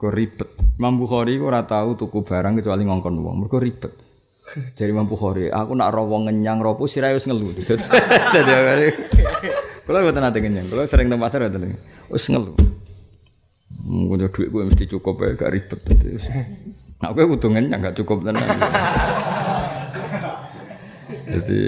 [0.00, 0.48] Kok ribet.
[0.80, 3.36] Imam Bukhari ora tahu tuku barang kecuali ngongkon wong.
[3.44, 4.11] Mergo ribet.
[4.76, 7.48] Jadi Imam Bukhari, aku nak ro wong ngenyang ropo sirahe wis ngelu.
[8.34, 8.90] Jadi
[9.82, 10.66] Kula mboten nate ngenyang.
[10.70, 11.74] Kula sering teng pasar mboten.
[12.10, 12.52] Wis ngelu.
[13.82, 15.80] Mungkin duit gue mesti cukup ya, gak ribet.
[17.02, 18.38] Nah, gue kudu ngenyang gak cukup tenan.
[21.32, 21.60] Jadi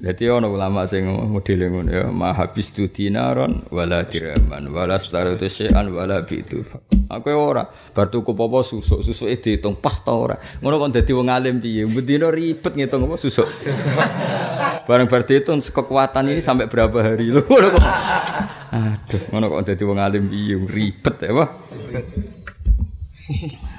[0.00, 5.44] jadi ono ulama sing modele ngono ya, ma habis tu dinaron wala dirhaman wala staratu
[5.44, 6.64] syai'an wala bitu.
[7.12, 10.40] Aku ora bar tuku apa susuk, susuke diitung pas ta ora.
[10.64, 11.84] Ngono kok dadi wong alim piye?
[11.84, 13.44] Bendina ribet ngitung apa susuk.
[14.88, 17.44] Bareng bar diitung kekuatan ini sampai berapa hari lho.
[18.72, 21.50] Aduh, ngono kok dadi wong alim piye ribet ya, Pak.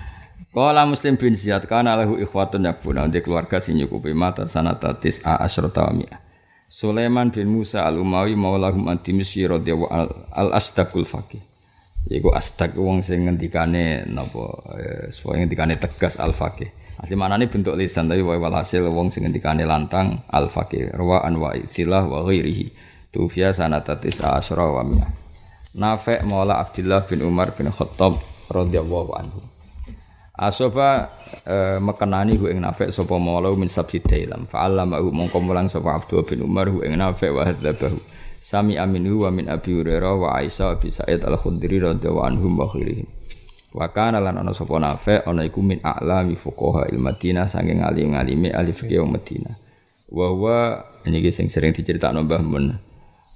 [0.52, 5.48] Kala Muslim bin Ziyad kana lahu ikhwatun yakbuna di keluarga sing nyukupi mata sanata a
[5.48, 5.96] asyrata wa
[6.72, 11.40] Sulaiman bin Musa al-Umawi maulahum antimisi radhiyallahu al-asdaqul faqih.
[12.08, 16.72] Iku asdaq wong sing ngendikane napa eh, ngendikane tegas al-faqih.
[17.04, 20.96] Asli manane bentuk lisan tapi wae walhasil wong sing ngendikane lantang al-faqih.
[20.96, 22.72] Rawa an wa silah wa ghairihi.
[23.12, 25.12] Tufiya sanata a asyra wa mi'ah.
[25.76, 28.16] Nafi' maula Abdullah bin Umar bin Khattab
[28.48, 29.51] radhiyallahu anhu.
[30.42, 31.06] Asoba
[31.46, 35.70] e, mekenani hu ing nafek sapa maula min sabti dailam fa allama hu mongko mulang
[35.70, 38.02] sapa Abdul bin Umar hu ing nafek wa hadzabahu.
[38.42, 43.06] Sami aminu wa min Abi Hurairah wa Aisyah bi Sa'id al-Khudri radhiyallahu anhum wa khairihim.
[43.70, 48.50] Wa kana lan ana sapa nafek ana iku min a'lami fuqaha il Madinah saking alim-alime
[48.50, 49.54] ahli fikih Madinah.
[50.10, 52.82] Wa wa niki sing sering diceritakno Mbah Mun.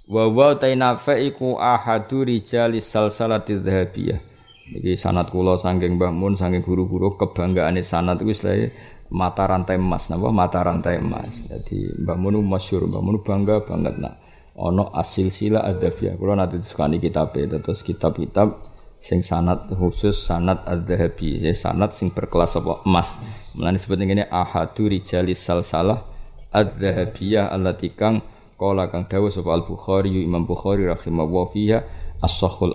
[0.09, 4.34] Wa wa ta iku ahadu rijalis dhahabiyah
[4.65, 8.73] Iki sanat kula saking Mbah Mun saking guru-guru kebanggaane sanat iku istilahnya
[9.13, 11.53] mata rantai emas napa mata rantai emas.
[11.53, 14.17] Jadi Mbah Mun masyhur, Mbah Mun bangga banget nak
[14.57, 16.17] ana asil sila adabiyah.
[16.17, 18.57] Kula nanti disukani kitab terus kitab-kitab
[18.97, 23.21] sing sanat khusus sanat adzahabi ya sanat sing berkelas apa emas.
[23.61, 26.01] Mulane disebut ngene ahadu rijalis salsalah
[26.49, 28.25] adzahabiyah allati kang
[28.57, 31.79] kala kang dawuh sapa Al-Bukhari Imam Bukhari rahimahullah fiha
[32.23, 32.73] as-sahul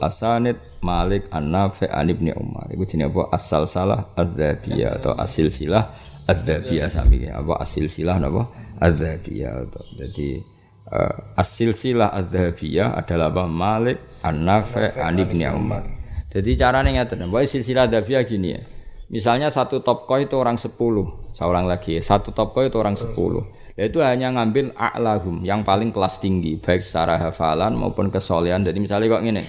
[0.80, 2.68] Malik An-Nafi an Ibnu Umar.
[2.72, 3.36] Iku jenenge apa?
[3.36, 5.92] Asal salah adzabiyah atau asil silah
[6.24, 8.48] adzabiyah sami apa asil silah napa?
[8.80, 10.40] Adzabiyah atau jadi
[10.88, 13.44] uh, asil silah adzabiyah adalah apa?
[13.44, 15.84] Malik An-Nafi an Ibnu Umar.
[16.30, 18.62] Jadi caranya ngeten, bahwa silsilah adzabiyah gini ya.
[19.10, 23.42] Misalnya satu top itu orang sepuluh, seorang lagi satu top itu orang sepuluh.
[23.74, 28.62] Itu hanya ngambil a'lahum yang paling kelas tinggi baik secara hafalan maupun kesolehan.
[28.62, 29.42] Jadi misalnya kok gini,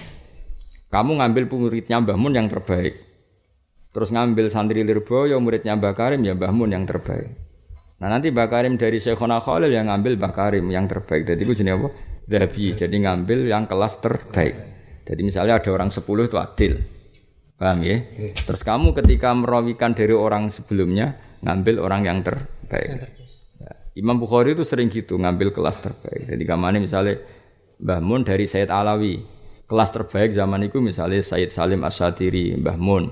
[0.92, 2.92] kamu ngambil muridnya Mbah Mun yang terbaik.
[3.96, 7.32] Terus ngambil santri Lirboyo muridnya Mbah Karim ya Mbah Mun yang terbaik.
[8.04, 11.24] Nah nanti Mbah Karim dari Syekhona Khalil yang ngambil Mbah Karim yang terbaik.
[11.24, 11.88] Jadi itu jenis apa?
[12.28, 12.76] Dabi.
[12.76, 14.54] Jadi ngambil yang kelas terbaik.
[15.08, 16.72] Jadi misalnya ada orang 10 itu adil.
[17.56, 17.96] Paham ya?
[18.36, 23.00] Terus kamu ketika merawikan dari orang sebelumnya ngambil orang yang terbaik.
[23.56, 23.72] Ya.
[23.96, 26.28] Imam Bukhari itu sering gitu ngambil kelas terbaik.
[26.28, 27.16] Jadi kamane misalnya
[27.80, 29.41] Mbah Mun dari Sayyid Alawi
[29.72, 33.08] kelas terbaik zaman itu misalnya Said Salim Asyadiri, Mbah Mun.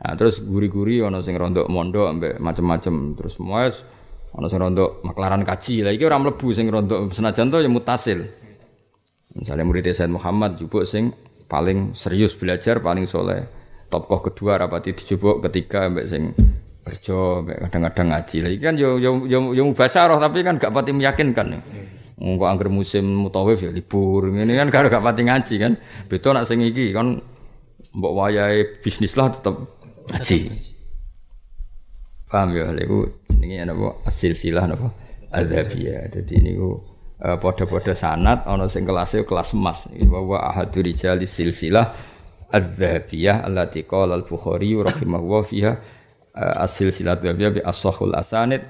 [0.00, 3.16] Nah, terus guri-guri ono sing rondok mondok ambek macam-macam.
[3.16, 3.72] Terus semua
[4.36, 5.80] ono sing rondok maklaran kaji.
[5.88, 8.20] Lah iki ora mlebu sing rondok senajan to ya mutasil.
[9.40, 11.16] Misalnya murid Said Muhammad jupuk sing
[11.48, 13.40] paling serius belajar, paling soleh.
[13.88, 16.36] Tokoh kedua rapati dijupuk ketiga ambek sing
[16.84, 18.36] kerja kadang-kadang ngaji.
[18.44, 21.56] Lah iki kan yo yo yo, yo mubasarah tapi kan gak pati meyakinkan.
[21.56, 21.60] Ya.
[22.20, 24.28] Engko angger musim mutawif ya libur.
[24.28, 25.72] Ini kan karo gak pati ngaji kan.
[26.04, 27.16] Beto nak sing iki kan
[27.96, 29.56] mbok wayahe bisnis lah tetep
[30.12, 30.38] ngaji.
[32.28, 34.92] Paham ya niku jenenge napa asil silah napa
[35.32, 36.12] adzabiyah.
[36.12, 36.76] Dadi niku
[37.24, 39.88] uh, padha-padha sanat ana sing kelasnya kelas emas.
[40.04, 41.88] Wa wa ahadu rijali silsilah
[42.52, 45.72] adzabiyah allati qala al-Bukhari rahimahullah fiha
[46.36, 48.60] uh, asil silah adzabiyah bi as-sahul asanid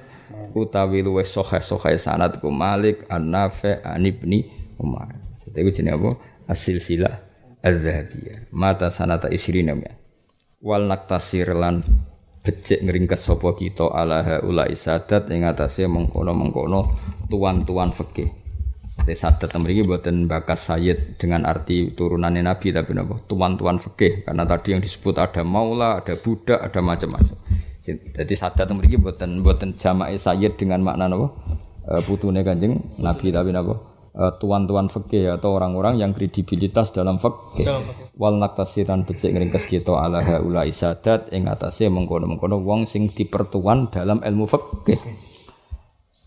[0.54, 4.46] utawi luwih sohe-sohe sanad ku Malik An-Nafi an Ibni
[4.80, 5.14] Umar.
[5.40, 6.10] Jadi itu jenis apa?
[6.50, 7.10] Asil sila
[7.60, 8.50] Az-Zahabiyah.
[8.56, 9.92] Mata sanata isrina ya.
[10.60, 11.84] Wal naktasir lan
[12.40, 16.88] becik ngeringkes sapa kita ala haula isadat ing atase mengkono-mengkono
[17.28, 18.40] tuan-tuan fikih.
[19.00, 23.16] Jadi sadat mriki buatan bakas sayyid dengan arti turunannya Nabi tapi napa?
[23.24, 27.36] Tuan-tuan fikih karena tadi yang disebut ada maula, ada budak, ada macam-macam.
[27.80, 31.32] Jadi sadat mriki buatan buatan jama'i sayyid dengan makna napa?
[31.88, 33.96] E, putune Kanjeng Nabi tapi napa?
[34.12, 37.72] E, tuan-tuan fikih atau orang-orang yang kredibilitas dalam fikih.
[38.20, 44.20] Wal naktasiran becik ngringkes kita ala haula isadat ing atase mengkono-mengkono wong sing dipertuan dalam
[44.20, 45.00] ilmu fikih.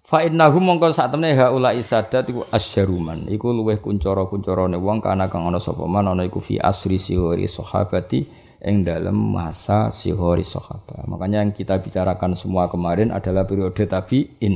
[0.04, 3.30] Fa innahu mongko sak temne haula isadat iku asyaruman.
[3.30, 8.43] Iku luweh kuncara-kuncarane wong kana kang ana sapa man ana iku fi asri sihori sahabati
[8.64, 11.04] ing dalam masa sihori sahabat.
[11.06, 14.56] Makanya yang kita bicarakan semua kemarin adalah periode tabi'in.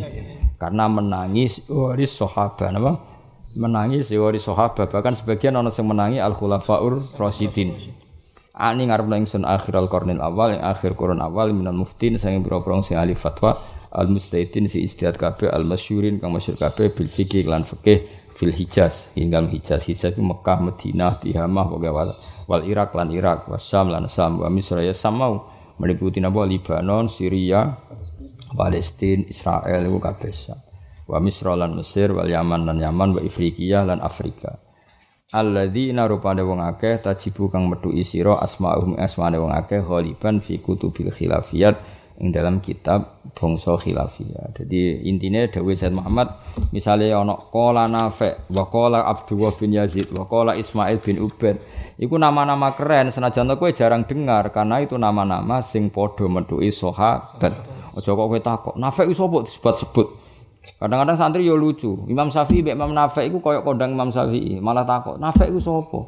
[0.55, 2.93] Karena menangi sihori sahabat apa?
[3.60, 7.76] Menangi sihori sahabat bahkan sebagian ana sing menangi al khulafaur rasyidin.
[8.58, 12.82] Ani ngarep ingsun akhir al qarnil awal yang akhir kurun awal minal muftin sing pira-pira
[12.82, 13.53] sing ahli fatwa
[13.93, 18.53] al mustaidin si istihad kabeh al masyurin kang masyhur kabeh bil fikih lan fikih fil
[18.53, 21.89] Hijaz hingga Hijaz Hijaz itu Mekah Madinah Tihamah pokoke
[22.48, 24.82] wal, Irak lan Irak wasam lan Sam wa Misra.
[24.82, 25.45] Ya samau
[25.78, 26.48] meliputi napa?
[26.48, 27.76] Libanon Syria
[28.56, 30.34] Palestina Israel itu kabeh
[31.08, 34.58] wa Misra lan Mesir wal Yaman lan Yaman wa Afrika lan Afrika.
[35.28, 41.12] Alladzina rupane wong akeh tajibu kang metuki sira asma'uhum asmane wong akeh ghaliban fi kutubil
[41.12, 41.76] khilafiyat
[42.18, 44.49] ing dalam kitab bangsa khilafiyah.
[44.57, 46.34] Jadi intinya Dawi Said Muhammad
[46.74, 51.61] misalnya ono kola Nafe, wa kola Abdullah bin Yazid, wa kola Ismail bin Ubaid.
[51.97, 57.53] Iku nama-nama keren senajan kowe jarang dengar karena itu nama-nama sing padha medhuki sahabat.
[57.93, 60.07] Aja kok kowe takok, Nafe iku sapa disebut-sebut.
[60.78, 62.05] Kadang-kadang santri yo lucu.
[62.05, 65.99] Imam Syafi'i mek Imam Nafe iku koyok kondang Imam Syafi'i, malah takok, Nafe iku sapa?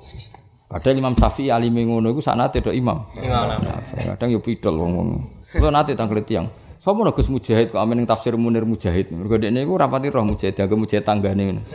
[0.70, 3.10] Padahal Imam Syafi'i alime ngono iku sanate Imam.
[3.14, 5.39] Kadang yo pidol wong-wong.
[5.50, 6.45] Kulo nate tangklet tiyang.
[6.80, 9.12] Sopo nek Gus Mujahid kok amen tafsir Munir Mujahid.
[9.12, 11.62] Mergo dekne iku rapati roh Mujahid, dianggap Mujahid tanggane ngono.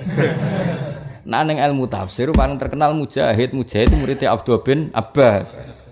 [1.24, 5.88] Nah ning ilmu tafsir paling terkenal Mujahid, Mujahid itu muridnya Abdul bin Abbas.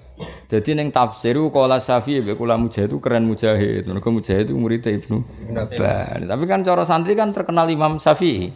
[0.52, 3.88] Jadi ning tafsir kala Syafi'i mek kula Mujahid itu keren Mujahid.
[3.88, 5.24] Mergo Mujahid itu muridnya Ibnu
[5.56, 6.28] Abbas.
[6.28, 8.52] Tapi kan cara santri kan terkenal Imam Syafi'i.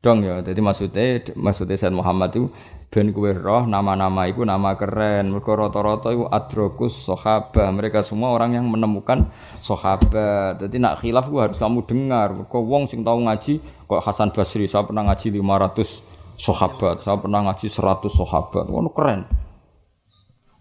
[0.00, 2.50] Dong ya, jadi maksudnya maksudnya Said Muhammad itu
[2.92, 5.32] ben kuwe roh nama-nama itu nama keren.
[5.32, 11.48] Mereka rata-rata itu adrokus sahabat mereka semua orang yang menemukan sahabat jadi nak khilaf gua
[11.48, 12.36] harus kamu dengar.
[12.36, 17.40] Mereka wong sing tahu ngaji kok Hasan Basri saya pernah ngaji 500 sahabat saya pernah
[17.48, 19.24] ngaji 100 sahabat ngono keren.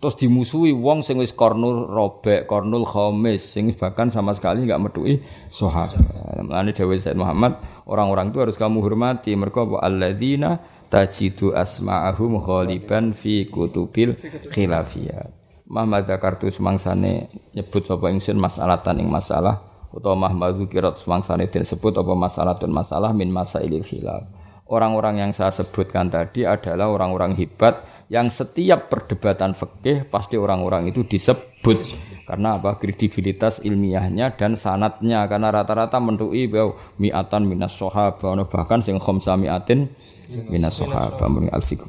[0.02, 5.22] Terus dimusuhi wong sing wis kornul robek kornul khomis sing bahkan sama sekali nggak medui
[5.52, 6.00] sahabat
[6.42, 9.36] Mulane Dewi Said Muhammad orang-orang itu harus kamu hormati.
[9.36, 14.20] Mereka alladzina tajidu asma'ahum ghaliban fi kutubil
[14.52, 15.32] khilafiyat.
[15.72, 19.64] Muhammad Zakartu semangsane nyebut sapa ingsun masalatan ing masalah
[19.96, 24.28] utawa Muhammad Zukirat semangsane den sebut apa masalatun masalah min masailil khilaf.
[24.68, 31.08] Orang-orang yang saya sebutkan tadi adalah orang-orang hebat yang setiap perdebatan fikih pasti orang-orang itu
[31.08, 31.80] disebut.
[32.28, 32.76] Karena apa?
[32.76, 35.28] Kredibilitas ilmiahnya dan sanatnya.
[35.32, 39.92] Karena rata-rata mendui bahwa miatan minas sahabat bahkan sing khamsa miatin
[40.52, 41.22] minas sahabat
[41.52, 41.84] al fiqh